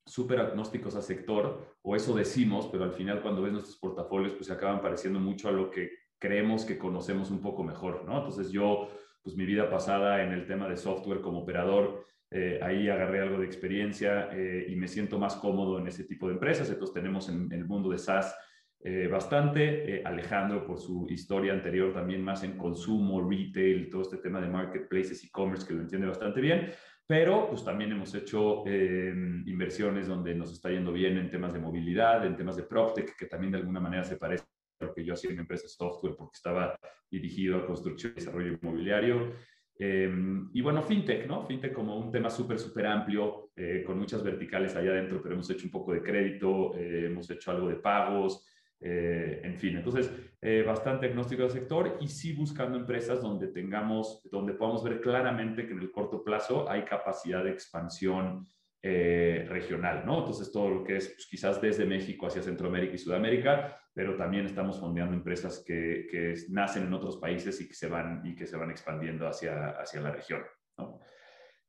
[0.09, 4.47] súper agnósticos a sector, o eso decimos, pero al final cuando ves nuestros portafolios, pues
[4.47, 8.17] se acaban pareciendo mucho a lo que creemos que conocemos un poco mejor, ¿no?
[8.17, 8.89] Entonces yo,
[9.21, 13.39] pues mi vida pasada en el tema de software como operador, eh, ahí agarré algo
[13.39, 16.69] de experiencia eh, y me siento más cómodo en ese tipo de empresas.
[16.69, 18.35] Entonces tenemos en, el mundo de SaaS
[18.81, 20.01] eh, bastante.
[20.05, 25.23] Alejandro, por su historia anterior, también más en consumo, retail, todo este tema de marketplaces,
[25.23, 26.71] e-commerce, que lo entiende bastante bien
[27.09, 29.11] pero pues también hemos hecho eh,
[29.47, 33.25] inversiones donde nos está yendo bien en temas de movilidad, en temas de PropTech, que
[33.25, 34.43] también de alguna manera se parece
[34.79, 36.77] a lo que yo hacía en mi empresa software porque estaba
[37.09, 39.33] dirigido a construcción y desarrollo inmobiliario.
[39.79, 40.13] Eh,
[40.53, 41.43] y bueno, FinTech, ¿no?
[41.47, 45.49] FinTech como un tema súper, súper amplio, eh, con muchas verticales allá adentro, pero hemos
[45.49, 48.45] hecho un poco de crédito, hemos hecho algo de pagos,
[48.81, 50.11] eh, en fin, entonces,
[50.41, 55.67] eh, bastante agnóstico del sector y sí buscando empresas donde tengamos, donde podamos ver claramente
[55.67, 58.47] que en el corto plazo hay capacidad de expansión
[58.81, 60.19] eh, regional, ¿no?
[60.19, 64.45] Entonces, todo lo que es pues, quizás desde México hacia Centroamérica y Sudamérica, pero también
[64.45, 68.47] estamos fondeando empresas que, que, nacen en otros países y que se van, y que
[68.47, 70.43] se van expandiendo hacia, hacia la región,
[70.77, 71.01] ¿no?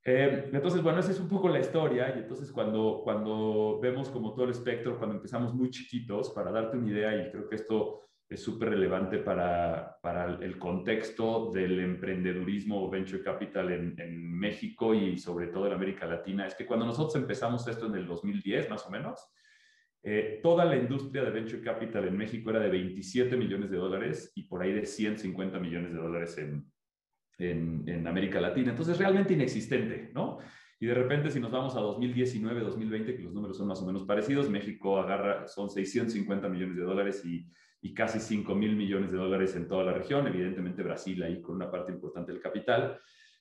[0.05, 4.33] Eh, entonces, bueno, esa es un poco la historia y entonces cuando, cuando vemos como
[4.33, 8.01] todo el espectro, cuando empezamos muy chiquitos, para darte una idea, y creo que esto
[8.29, 14.95] es súper relevante para, para, el contexto del emprendedurismo o venture capital en, en, México
[14.95, 18.71] y sobre todo en América Latina, es que cuando nosotros empezamos esto en el 2010
[18.71, 19.21] más o menos,
[20.03, 24.33] eh, toda la industria de venture capital en México era de 27 millones de dólares
[24.35, 26.65] y por ahí de 150 millones de dólares en,
[27.41, 28.71] en, América Latina.
[28.71, 30.39] Entonces, realmente inexistente, ¿no?
[30.79, 33.87] Y de repente, si nos vamos a 2019, 2020, que los números son más o
[33.87, 37.47] menos parecidos, México agarra, son 650 millones de dólares y,
[37.83, 40.27] y casi 5 mil millones de dólares en toda la región.
[40.27, 42.99] Evidentemente, Brasil ahí con una parte importante del capital.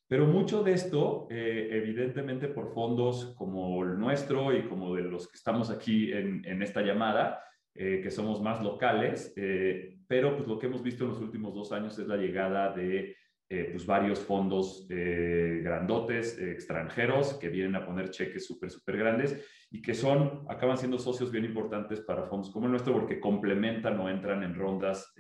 [0.07, 5.27] Pero mucho de esto, eh, evidentemente, por fondos como el nuestro y como de los
[5.27, 7.43] que estamos aquí en, en esta llamada,
[7.81, 11.53] eh, que somos más locales, eh, pero pues lo que hemos visto en los últimos
[11.53, 13.15] dos años es la llegada de
[13.51, 18.97] eh, pues varios fondos eh, grandotes eh, extranjeros que vienen a poner cheques súper, súper
[18.97, 23.19] grandes y que son, acaban siendo socios bien importantes para fondos como el nuestro porque
[23.19, 25.15] complementan o entran en rondas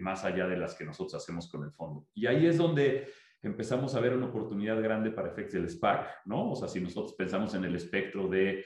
[0.00, 2.06] más allá de las que nosotros hacemos con el fondo.
[2.14, 3.08] Y ahí es donde
[3.42, 6.52] empezamos a ver una oportunidad grande para efectos del SPAC, ¿no?
[6.52, 8.64] O sea, si nosotros pensamos en el espectro de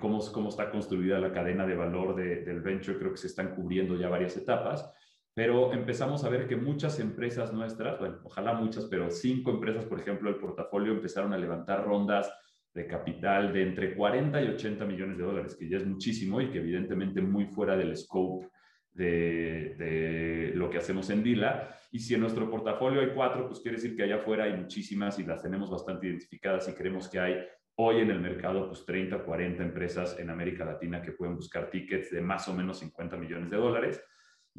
[0.00, 3.96] cómo, cómo está construida la cadena de valor del venture, creo que se están cubriendo
[3.96, 4.92] ya varias etapas
[5.38, 10.00] pero empezamos a ver que muchas empresas nuestras, bueno, ojalá muchas, pero cinco empresas, por
[10.00, 12.28] ejemplo, el portafolio empezaron a levantar rondas
[12.74, 16.50] de capital de entre 40 y 80 millones de dólares, que ya es muchísimo y
[16.50, 18.48] que evidentemente muy fuera del scope
[18.90, 21.72] de, de, lo que hacemos en Dila.
[21.92, 25.20] Y si en nuestro portafolio hay cuatro, pues quiere decir que allá afuera hay muchísimas
[25.20, 27.36] y las tenemos bastante identificadas y creemos que hay
[27.76, 32.10] hoy en el mercado pues 30, 40 empresas en América Latina que pueden buscar tickets
[32.10, 34.02] de más o menos 50 millones de dólares.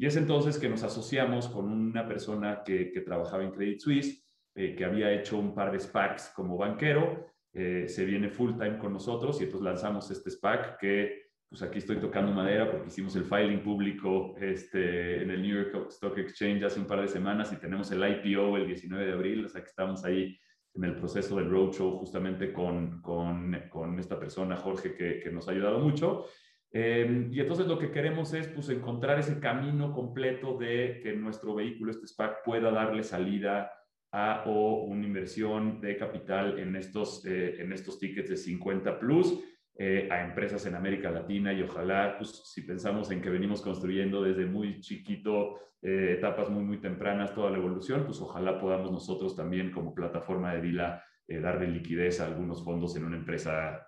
[0.00, 4.74] Y es entonces que nos asociamos con una persona que, trabajaba en Credit Suisse, eh,
[4.74, 8.94] que había hecho un par de SPACs como banquero, eh, se viene full time con
[8.94, 13.26] nosotros y entonces lanzamos este SPAC que pues aquí estoy tocando madera porque hicimos el
[13.26, 17.56] filing público este, en el New York Stock Exchange hace un par de semanas y
[17.56, 20.34] tenemos el IPO el 19 de abril, o sea que estamos ahí
[20.76, 25.46] en el proceso del roadshow justamente con, con, con esta persona, Jorge, que, que, nos
[25.46, 26.24] ha ayudado mucho.
[26.72, 31.54] Em, y entonces lo que queremos es pues, encontrar ese camino completo de que nuestro
[31.54, 33.72] vehículo, este SPAC, pueda darle salida
[34.12, 39.38] a o una inversión de capital en estos, eh, en estos tickets de 50 plus
[39.78, 41.52] eh, a empresas en América Latina.
[41.52, 46.62] Y ojalá, pues, si pensamos en que venimos construyendo desde muy chiquito, eh, etapas muy,
[46.62, 51.68] muy tempranas, toda la evolución, pues ojalá podamos nosotros también como plataforma de Vila darle
[51.68, 53.86] liquidez a algunos fondos en una empresa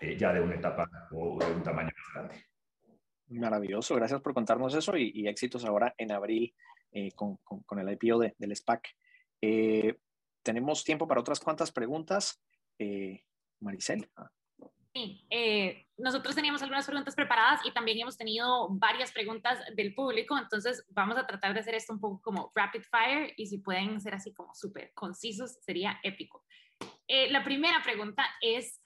[0.00, 2.44] ya de una etapa o de un tamaño más grande.
[3.28, 6.54] Maravilloso, gracias por contarnos eso y, éxitos ahora en abril
[7.14, 8.88] con, con, el IPO de, del SPAC.
[9.40, 9.98] Eh,
[10.42, 12.42] tenemos tiempo para otras cuantas preguntas.
[12.78, 13.24] Eh,
[13.60, 14.08] Maricel.
[14.94, 20.36] Sí, eh, nosotros teníamos algunas preguntas preparadas y también hemos tenido varias preguntas del público,
[20.38, 24.00] entonces vamos a tratar de hacer esto un poco como rapid fire y si pueden
[24.00, 26.44] ser así como súper concisos sería épico.
[27.08, 28.80] la primera pregunta es,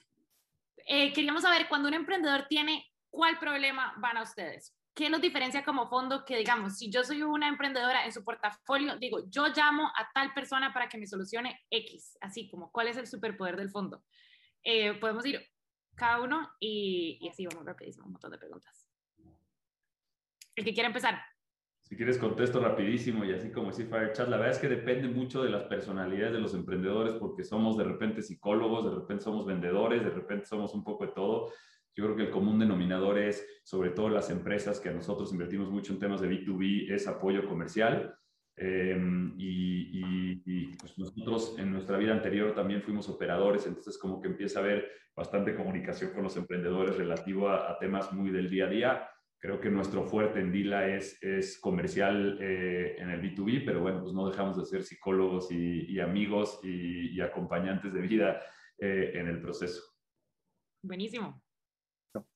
[0.86, 4.74] queríamos saber cuando un emprendedor tiene, ¿cuál problema van a ustedes?
[4.94, 8.96] ¿qué nos diferencia como fondo que digamos, si yo soy una emprendedora en su portafolio,
[8.98, 12.96] digo, yo llamo a tal persona para que me solucione X, así como, ¿cuál es
[12.96, 14.04] el superpoder del fondo?
[14.62, 15.48] Eh, podemos ir
[15.94, 18.86] cada uno y, y así vamos rapidísimo, un montón de preguntas.
[20.54, 21.22] El que quiera empezar.
[21.92, 25.08] Si quieres contesto rapidísimo y así como si Fire Chat, la verdad es que depende
[25.08, 29.44] mucho de las personalidades de los emprendedores porque somos de repente psicólogos, de repente somos
[29.44, 31.52] vendedores, de repente somos un poco de todo.
[31.94, 35.68] Yo creo que el común denominador es, sobre todo las empresas que a nosotros invertimos
[35.68, 38.16] mucho en temas de B2B, es apoyo comercial.
[38.56, 44.60] Em, y, pues nosotros en nuestra vida anterior también fuimos operadores, entonces como que empieza
[44.60, 49.08] a haber bastante comunicación con los emprendedores relativo a, temas muy del día a día.
[49.42, 54.00] Creo que nuestro fuerte en Dila es, es comercial eh, en el B2B, pero bueno,
[54.00, 58.40] pues no dejamos de ser psicólogos y, amigos y, acompañantes de vida
[58.78, 59.82] eh, en el proceso.
[60.84, 61.42] Buenísimo.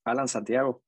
[0.05, 0.83] Alan Santiago.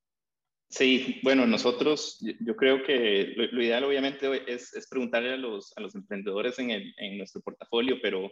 [0.68, 5.80] Sí, bueno, nosotros, yo creo que lo, ideal obviamente es, es, preguntarle a los, a
[5.80, 8.28] los emprendedores en, el, en, nuestro portafolio, pero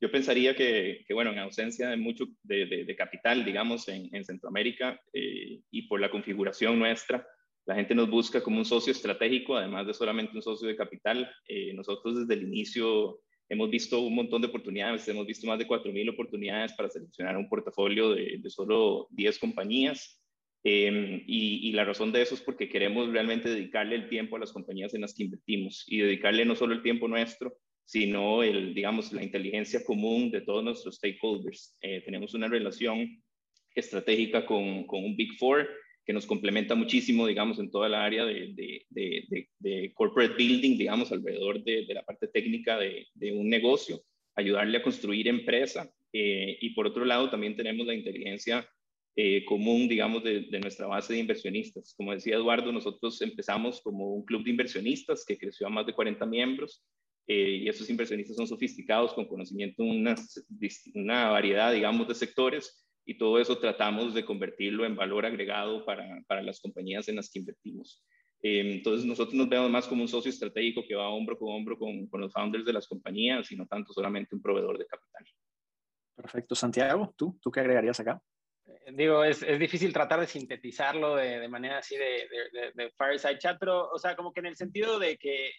[0.00, 4.24] yo pensaría que, que bueno, en ausencia de mucho de, de, capital, digamos, en, en
[4.24, 7.26] Centroamérica eh, y por la configuración nuestra,
[7.66, 11.30] la gente nos busca como un socio estratégico, además de solamente un socio de capital.
[11.46, 15.66] Eh, nosotros desde el inicio hemos visto un montón de oportunidades, hemos visto más de
[15.66, 20.18] 4.000 oportunidades para seleccionar un portafolio de, de solo 10 compañías.
[20.64, 24.52] Em, y, la razón de eso es porque queremos realmente dedicarle el tiempo a las
[24.52, 27.56] compañías en las que invertimos y dedicarle no solo el tiempo nuestro,
[27.88, 31.74] sino el, digamos, la inteligencia común de todos nuestros stakeholders.
[31.80, 33.22] Eh, tenemos una relación
[33.74, 35.66] estratégica con, con un Big Four
[36.04, 41.64] que nos complementa muchísimo, digamos, en toda la área de, de, corporate building, digamos, alrededor
[41.64, 44.02] de, la parte técnica de, un negocio,
[44.36, 45.90] ayudarle a construir empresa.
[46.12, 48.68] Eh, y por otro lado, también tenemos la inteligencia
[49.16, 51.94] eh, común, digamos, de, nuestra base de inversionistas.
[51.96, 55.94] Como decía Eduardo, nosotros empezamos como un club de inversionistas que creció a más de
[55.94, 56.84] 40 miembros.
[57.30, 60.16] Eh, y esos inversionistas son sofisticados, con conocimiento en una,
[60.94, 66.22] una variedad, digamos, de sectores y todo eso tratamos de convertirlo en valor agregado para,
[66.26, 68.02] para las compañías en las que invertimos.
[68.42, 71.78] Eh, entonces nosotros nos vemos más como un socio estratégico que va hombro con hombro
[71.78, 75.24] con, con, los founders de las compañías y no tanto solamente un proveedor de capital.
[76.16, 76.54] Perfecto.
[76.54, 78.20] Santiago, ¿tú, ¿tú qué agregarías acá?
[78.92, 83.88] Digo, es, es, difícil tratar de sintetizarlo de, de manera así de, fireside chat, pero,
[83.90, 85.52] o sea, como que en el sentido de que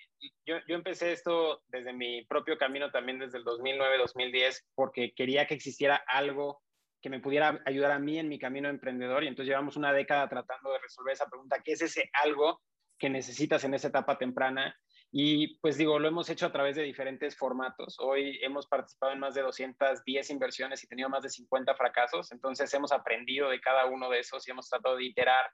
[0.46, 5.54] yo, yo empecé esto desde mi propio camino también desde el 2009-2010, porque quería que
[5.54, 6.62] existiera algo
[7.02, 9.24] que me pudiera ayudar a mí en mi camino emprendedor.
[9.24, 12.62] Y entonces llevamos una década tratando de resolver esa pregunta, ¿qué es ese algo
[12.98, 14.76] que necesitas en esa etapa temprana?
[15.12, 17.98] Y pues digo, lo hemos hecho a través de diferentes formatos.
[18.00, 22.32] Hoy hemos participado en más de 210 inversiones y tenido más de 50 fracasos.
[22.32, 25.50] Entonces hemos aprendido de cada uno de esos y hemos tratado de iterar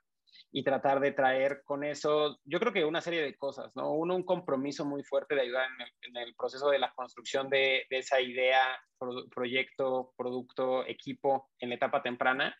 [0.52, 3.92] y tratar de traer con eso, yo creo que una serie de cosas, ¿no?
[3.92, 5.68] Uno, un compromiso muy fuerte de ayudar
[6.02, 8.78] en el, proceso de la construcción de, esa idea,
[9.34, 12.56] proyecto, producto, equipo en la etapa temprana.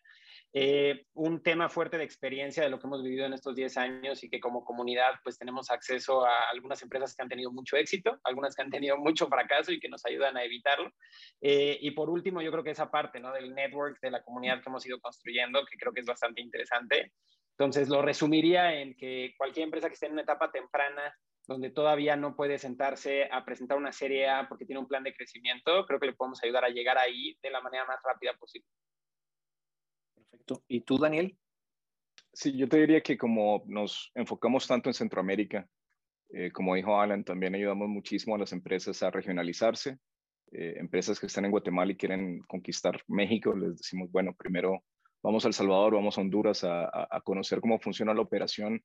[0.58, 4.24] Eh, un tema fuerte de experiencia de lo que hemos vivido en estos 10 años
[4.24, 8.18] y que como comunidad pues tenemos acceso a algunas empresas que han tenido mucho éxito,
[8.24, 10.90] algunas que han tenido mucho fracaso y que nos ayudan a evitarlo.
[11.42, 13.32] Eh, y por último, yo creo que esa parte ¿no?
[13.34, 17.12] del network, de la comunidad que hemos ido construyendo, que creo que es bastante interesante,
[17.58, 21.14] entonces, lo resumiría en que cualquier empresa que esté en una etapa temprana,
[21.46, 25.14] donde todavía no puede sentarse a presentar una serie A porque tiene un plan de
[25.14, 28.68] crecimiento, creo que le podemos ayudar a llegar ahí de la manera más rápida posible.
[30.30, 30.62] Perfecto.
[30.68, 31.36] ¿Y tú, Daniel?
[32.32, 35.68] Sí, yo te diría que como nos enfocamos tanto en Centroamérica,
[36.30, 39.98] eh, como dijo Alan, también ayudamos muchísimo a las empresas a regionalizarse.
[40.52, 44.84] Eh, empresas que están en Guatemala y quieren conquistar México, les decimos, bueno, primero
[45.22, 48.80] vamos a El Salvador, vamos a Honduras a, conocer cómo funciona la operación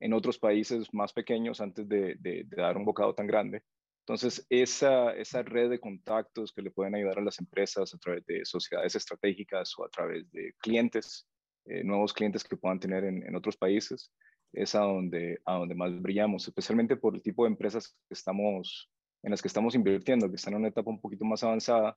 [0.00, 3.62] en otros países más pequeños antes de, de, dar un bocado tan grande.
[4.06, 8.26] Entonces, esa, esa red de contactos que le pueden ayudar a las empresas a través
[8.26, 11.26] de sociedades estratégicas o a través de clientes,
[11.64, 14.12] eh, nuevos clientes que puedan tener en, otros países,
[14.52, 18.90] es a donde, a donde más brillamos, especialmente por el tipo de empresas que estamos,
[19.22, 21.96] en las que estamos invirtiendo, que están en una etapa un poquito más avanzada,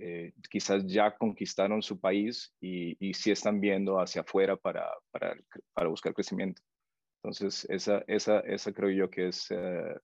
[0.00, 5.36] eh, quizás ya conquistaron su país y, y sí están viendo hacia afuera para, para,
[5.72, 6.60] para buscar crecimiento.
[7.22, 9.94] Entonces, esa, esa, esa creo yo que es, eh,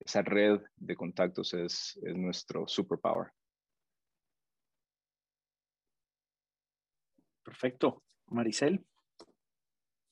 [0.00, 3.30] esa red de contactos es, es nuestro superpower.
[7.44, 8.02] Perfecto.
[8.26, 8.84] Maricel.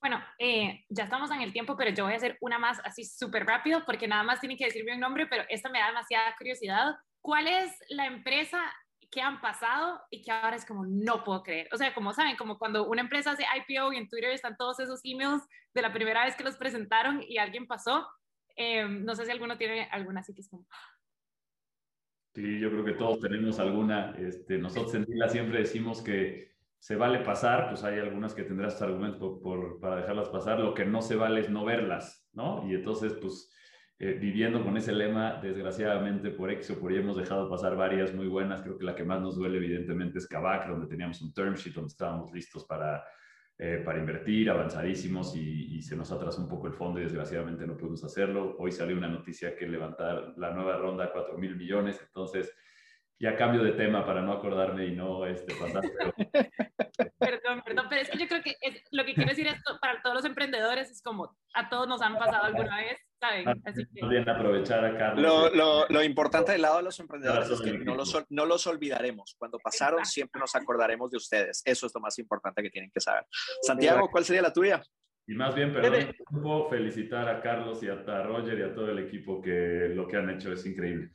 [0.01, 3.05] Bueno, eh, ya estamos en el tiempo, pero yo voy a hacer una más así
[3.05, 6.35] súper rápido porque nada más tienen que decirme un nombre, pero esta me da demasiada
[6.37, 6.95] curiosidad.
[7.21, 8.63] ¿Cuál es la empresa
[9.11, 11.69] que han pasado y que ahora es como no puedo creer?
[11.73, 14.79] O sea, como saben, como cuando una empresa hace IPO y en Twitter están todos
[14.79, 15.43] esos emails
[15.75, 18.07] de la primera vez que los presentaron y alguien pasó.
[18.61, 20.43] Eh, no sé si alguno tiene alguna así que.
[20.43, 20.59] Sí,
[22.59, 24.17] yo creo que todos tenemos alguna.
[24.19, 28.83] Este, nosotros en Dila siempre decimos que se vale pasar, pues hay algunas que tendrás
[28.83, 32.69] argumentos por, para dejarlas pasar, lo que no se vale es no verlas, ¿no?
[32.69, 33.53] Y entonces, pues,
[34.01, 38.27] eh, viviendo con ese lema, desgraciadamente por X o por hemos dejado pasar varias muy
[38.27, 41.55] buenas, creo que la que más nos duele evidentemente es Kavak, donde teníamos un term
[41.55, 43.05] sheet, donde estábamos listos para,
[43.61, 47.67] eh, para invertir, avanzadísimos y, y, se nos atrasó un poco el fondo y desgraciadamente
[47.67, 48.55] no pudimos hacerlo.
[48.59, 52.55] Hoy salió una noticia que levantar la nueva ronda a 4 mil millones, entonces
[53.21, 55.83] ya cambio de tema para no acordarme y no este, pasar.
[57.19, 58.55] perdón, perdón, pero es que yo creo que
[58.93, 62.17] lo que quiero decir es para todos los emprendedores es como a todos nos han
[62.17, 63.49] pasado alguna vez, ¿saben?
[63.49, 64.31] Ah, Así que...
[64.31, 65.23] aprovechar a Carlos.
[65.23, 68.67] Lo, lo, lo, importante del lado de los emprendedores es que no los, no los
[68.69, 69.35] olvidaremos.
[69.37, 71.63] Cuando pasaron siempre nos acordaremos de ustedes.
[71.65, 73.25] Eso es lo más importante que tienen que saber.
[73.63, 74.81] Santiago, ¿cuál sería la tuya?
[75.27, 79.01] Y más bien, perdón, felicitar a Carlos y a, a Roger y a todo el
[79.01, 81.11] equipo que lo que han hecho es increíble.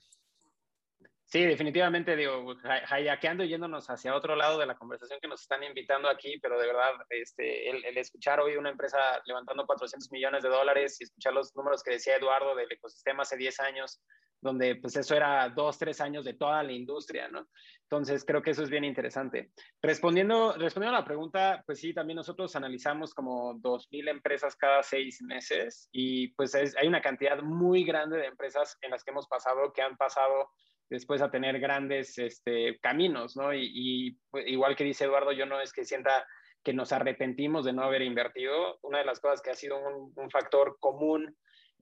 [1.34, 5.63] Sí, definitivamente, digo, hayaqueando y yéndonos hacia otro lado de la conversación que nos están
[5.63, 10.49] invitando aquí, pero de verdad, este, el, escuchar hoy una empresa levantando 400 millones de
[10.49, 13.99] dólares y escuchar los números que decía Eduardo del ecosistema hace 10 años,
[14.43, 17.47] donde pues eso era dos, tres años de toda la industria, ¿no?
[17.83, 19.51] Entonces, creo que eso es bien interesante.
[19.81, 25.21] Respondiendo, respondiendo a la pregunta, pues sí, también nosotros analizamos como 2.000 empresas cada seis
[25.21, 29.71] meses y pues hay una cantidad muy grande de empresas en las que hemos pasado,
[29.73, 30.49] que han pasado
[30.89, 33.53] después a tener grandes este, caminos, ¿no?
[33.53, 36.25] Y, pues, igual que dice Eduardo, yo no es que sienta
[36.63, 38.79] que nos arrepentimos de no haber invertido.
[38.81, 39.77] Una de las cosas que ha sido
[40.15, 41.35] un, factor común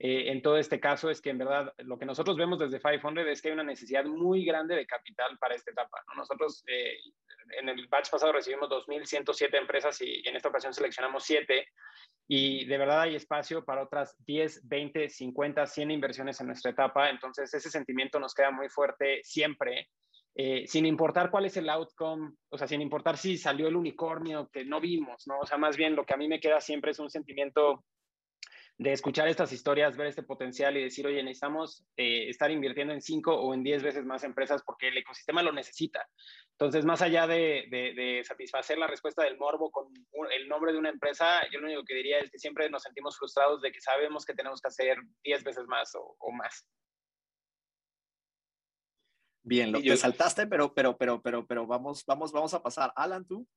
[0.04, 3.28] eh, en todo este caso es que en verdad lo que nosotros vemos desde 500
[3.28, 6.04] es que hay una necesidad muy grande de capital para esta etapa.
[6.08, 6.16] ¿no?
[6.16, 6.97] Nosotros eh,
[7.60, 11.68] en el batch pasado recibimos 2.107 empresas y en esta ocasión seleccionamos 7
[12.28, 17.12] y de verdad hay espacio para otras 10, 20, 50, 100 inversiones en nuestra etapa.
[17.12, 19.89] Entonces ese sentimiento nos queda muy fuerte siempre,
[20.34, 24.49] eh, sin importar cuál es el outcome, o sea, sin importar si salió el unicornio
[24.52, 25.38] que no vimos, ¿no?
[25.41, 27.84] O sea, más bien lo que a mí me queda siempre es un sentimiento
[28.82, 33.02] de escuchar estas historias, ver este potencial y decir, oye, necesitamos eh, estar invirtiendo en
[33.02, 36.04] cinco o en diez veces más empresas porque el ecosistema lo necesita.
[36.54, 39.94] Entonces, más allá de, de, satisfacer la respuesta del morbo con
[40.32, 43.16] el nombre de una empresa, yo lo único que diría es que siempre nos sentimos
[43.20, 46.68] frustrados de que sabemos que tenemos que hacer diez veces más o, o más.
[49.44, 52.92] Bien, lo que saltaste, pero, pero, pero, pero, pero vamos, vamos, vamos a pasar.
[52.96, 53.48] Alan, tú.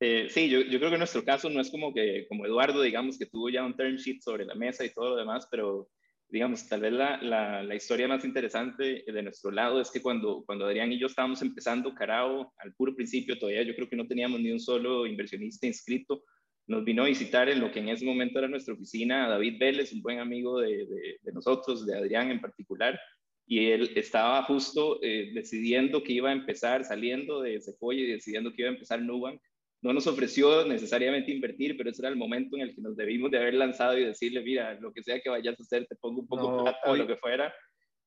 [0.00, 2.80] Eh, sí, yo, yo, creo que en nuestro caso no es como que, como Eduardo,
[2.80, 5.90] digamos que tuvo ya un term sheet sobre la mesa y todo lo demás, pero
[6.30, 10.44] digamos, tal vez la, la, la, historia más interesante de nuestro lado es que cuando,
[10.46, 14.06] cuando Adrián y yo estábamos empezando Carao, al puro principio todavía yo creo que no
[14.06, 16.22] teníamos ni un solo inversionista inscrito,
[16.66, 19.92] nos vino a visitar en lo que en ese momento era nuestra oficina David Vélez,
[19.92, 20.86] un buen amigo de,
[21.20, 22.98] de, nosotros, de Adrián en particular,
[23.44, 28.52] y él estaba justo eh, decidiendo que iba a empezar, saliendo de Sequoia y decidiendo
[28.52, 29.40] que iba a empezar Nubank,
[29.82, 33.30] no nos ofreció necesariamente invertir, pero ese era el momento en el que nos debimos
[33.30, 36.20] de haber lanzado y decirle, mira, lo que sea que vayas a hacer, te pongo
[36.20, 37.52] un poco de plata o lo que fuera.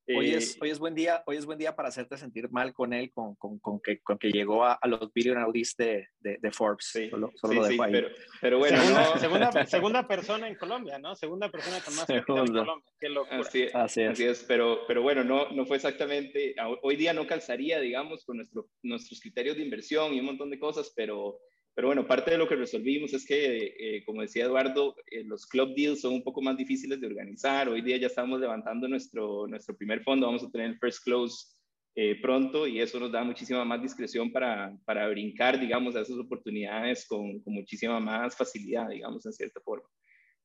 [0.05, 2.73] Hoy, es, eh, hoy, es buen día, hoy es buen día para hacerte sentir mal
[2.73, 6.37] con él, con, con, con que, con que llegó a, a los billionaires de, de,
[6.41, 6.89] de, Forbes.
[6.91, 8.09] Sí, solo, solo sí, pero,
[8.41, 8.81] pero, bueno.
[8.81, 11.15] Segunda, segunda, segunda, persona en Colombia, ¿no?
[11.15, 12.83] Segunda persona con más capital en Colombia.
[12.99, 13.39] Qué locura.
[13.39, 14.09] Así, así, es.
[14.09, 14.43] así, es.
[14.43, 19.21] Pero, pero bueno, no, no fue exactamente, hoy día no calzaría, digamos, con nuestro, nuestros
[19.21, 21.39] criterios de inversión y un montón de cosas, pero
[21.75, 25.45] pero bueno, parte de lo que resolvimos es que, eh, como decía Eduardo, eh, los
[25.47, 27.67] club deals son un poco más difíciles de organizar.
[27.69, 31.53] Hoy día ya estamos levantando nuestro, nuestro primer fondo, vamos a tener el first close
[31.95, 36.17] eh, pronto y eso nos da muchísima más discreción para, para brincar, digamos, a esas
[36.17, 39.87] oportunidades con, con muchísima más facilidad, digamos, en cierta forma.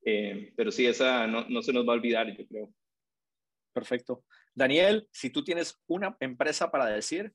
[0.04, 2.72] Eh, pero sí, esa no, no se nos va a olvidar, yo creo.
[3.72, 4.24] Perfecto.
[4.54, 7.32] Daniel, si tú tienes una empresa para decir,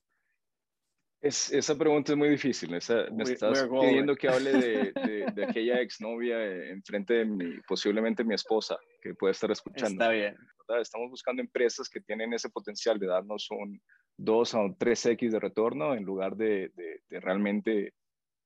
[1.23, 2.73] es, esa pregunta es muy difícil.
[2.73, 4.93] Esa, me estás pidiendo que hable de,
[5.33, 10.03] de, aquella exnovia eh, enfrente de mi, posiblemente mi esposa, que puede estar escuchando.
[10.03, 10.35] Está bien.
[10.81, 13.81] Estamos buscando empresas que tienen ese potencial de darnos un
[14.17, 17.93] 2 a un 3X de retorno en lugar de, de realmente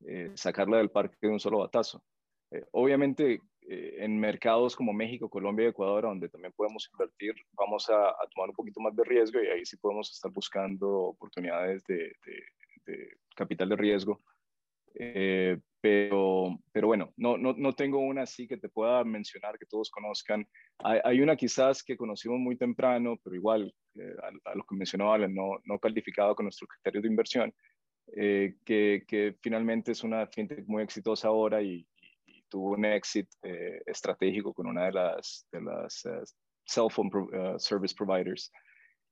[0.06, 2.04] eh, sacarla del parque de un solo batazo.
[2.52, 8.12] Eh, obviamente, en mercados como México, Colombia y Ecuador, donde también podemos invertir, vamos a,
[8.12, 12.14] a, tomar un poquito más de riesgo y ahí sí podemos estar buscando oportunidades de,
[13.36, 14.22] capital de riesgo.
[15.00, 19.68] Eh, pero, pero bueno, no, no, no, tengo una así que te pueda mencionar, que
[19.68, 20.46] todos conozcan.
[20.80, 25.14] Hay, hay una quizás que conocimos muy temprano, pero igual, eh, a, lo que mencionó
[25.14, 27.54] Alan, no, no calificado con nuestros criterios de inversión,
[28.16, 31.86] eh, que, que, finalmente es una fintech muy exitosa ahora y,
[32.50, 33.36] tuvo un éxito
[33.86, 36.02] estratégico con una de las, de las
[36.66, 37.12] cell phone
[37.60, 38.50] service providers.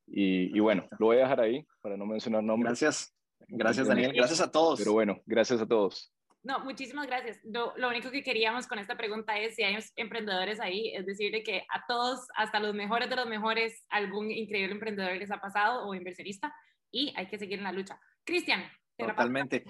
[0.07, 2.79] Y, y, bueno, lo voy a dejar ahí para no mencionar nombres.
[2.79, 3.13] Gracias.
[3.47, 4.13] Gracias, Daniel.
[4.13, 4.79] Gracias a todos.
[4.79, 6.11] Pero bueno, gracias a todos.
[6.45, 7.39] No, muchísimas gracias.
[7.43, 11.65] Lo, único que queríamos con esta pregunta es si hay emprendedores ahí, es decir, que
[11.73, 15.95] a todos, hasta los mejores de los mejores, algún increíble emprendedor les ha pasado o
[15.95, 16.53] inversionista
[16.91, 17.99] y hay que seguir en la lucha.
[18.23, 18.63] Cristian.
[18.95, 19.63] Totalmente.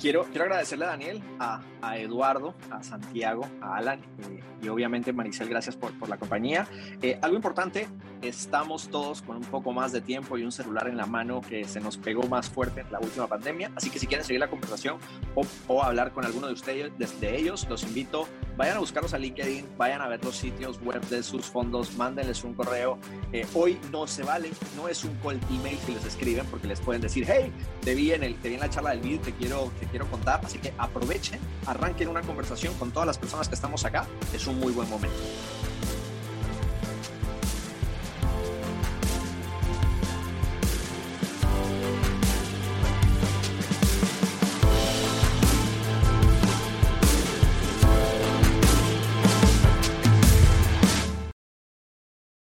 [0.00, 5.12] Quiero, quiero agradecerle a Daniel, a, a Eduardo, a Santiago, a Alan eh, y obviamente
[5.12, 6.66] Maricel, gracias por, por la compañía.
[7.02, 7.88] Eh, algo importante,
[8.22, 11.64] estamos todos con un poco más de tiempo y un celular en la mano que
[11.64, 14.98] se nos pegó más fuerte la última pandemia, así que si quieren seguir la conversación
[15.68, 19.66] o, hablar con alguno de ustedes, desde ellos, los invito, vayan a buscarlos a LinkedIn,
[19.78, 22.98] vayan a ver los sitios web de sus fondos, mándenles un correo.
[23.32, 26.80] Eh, hoy no se vale, no es un call email que les escriben porque les
[26.80, 27.50] pueden decir, hey,
[27.82, 30.06] te vi en, el, te vi en la charla del vídeo, te quiero que quiero
[30.10, 30.40] contar.
[30.44, 34.06] Así que aprovechen, arranquen una conversación con todas las personas que estamos acá.
[34.34, 35.18] Es un muy buen momento.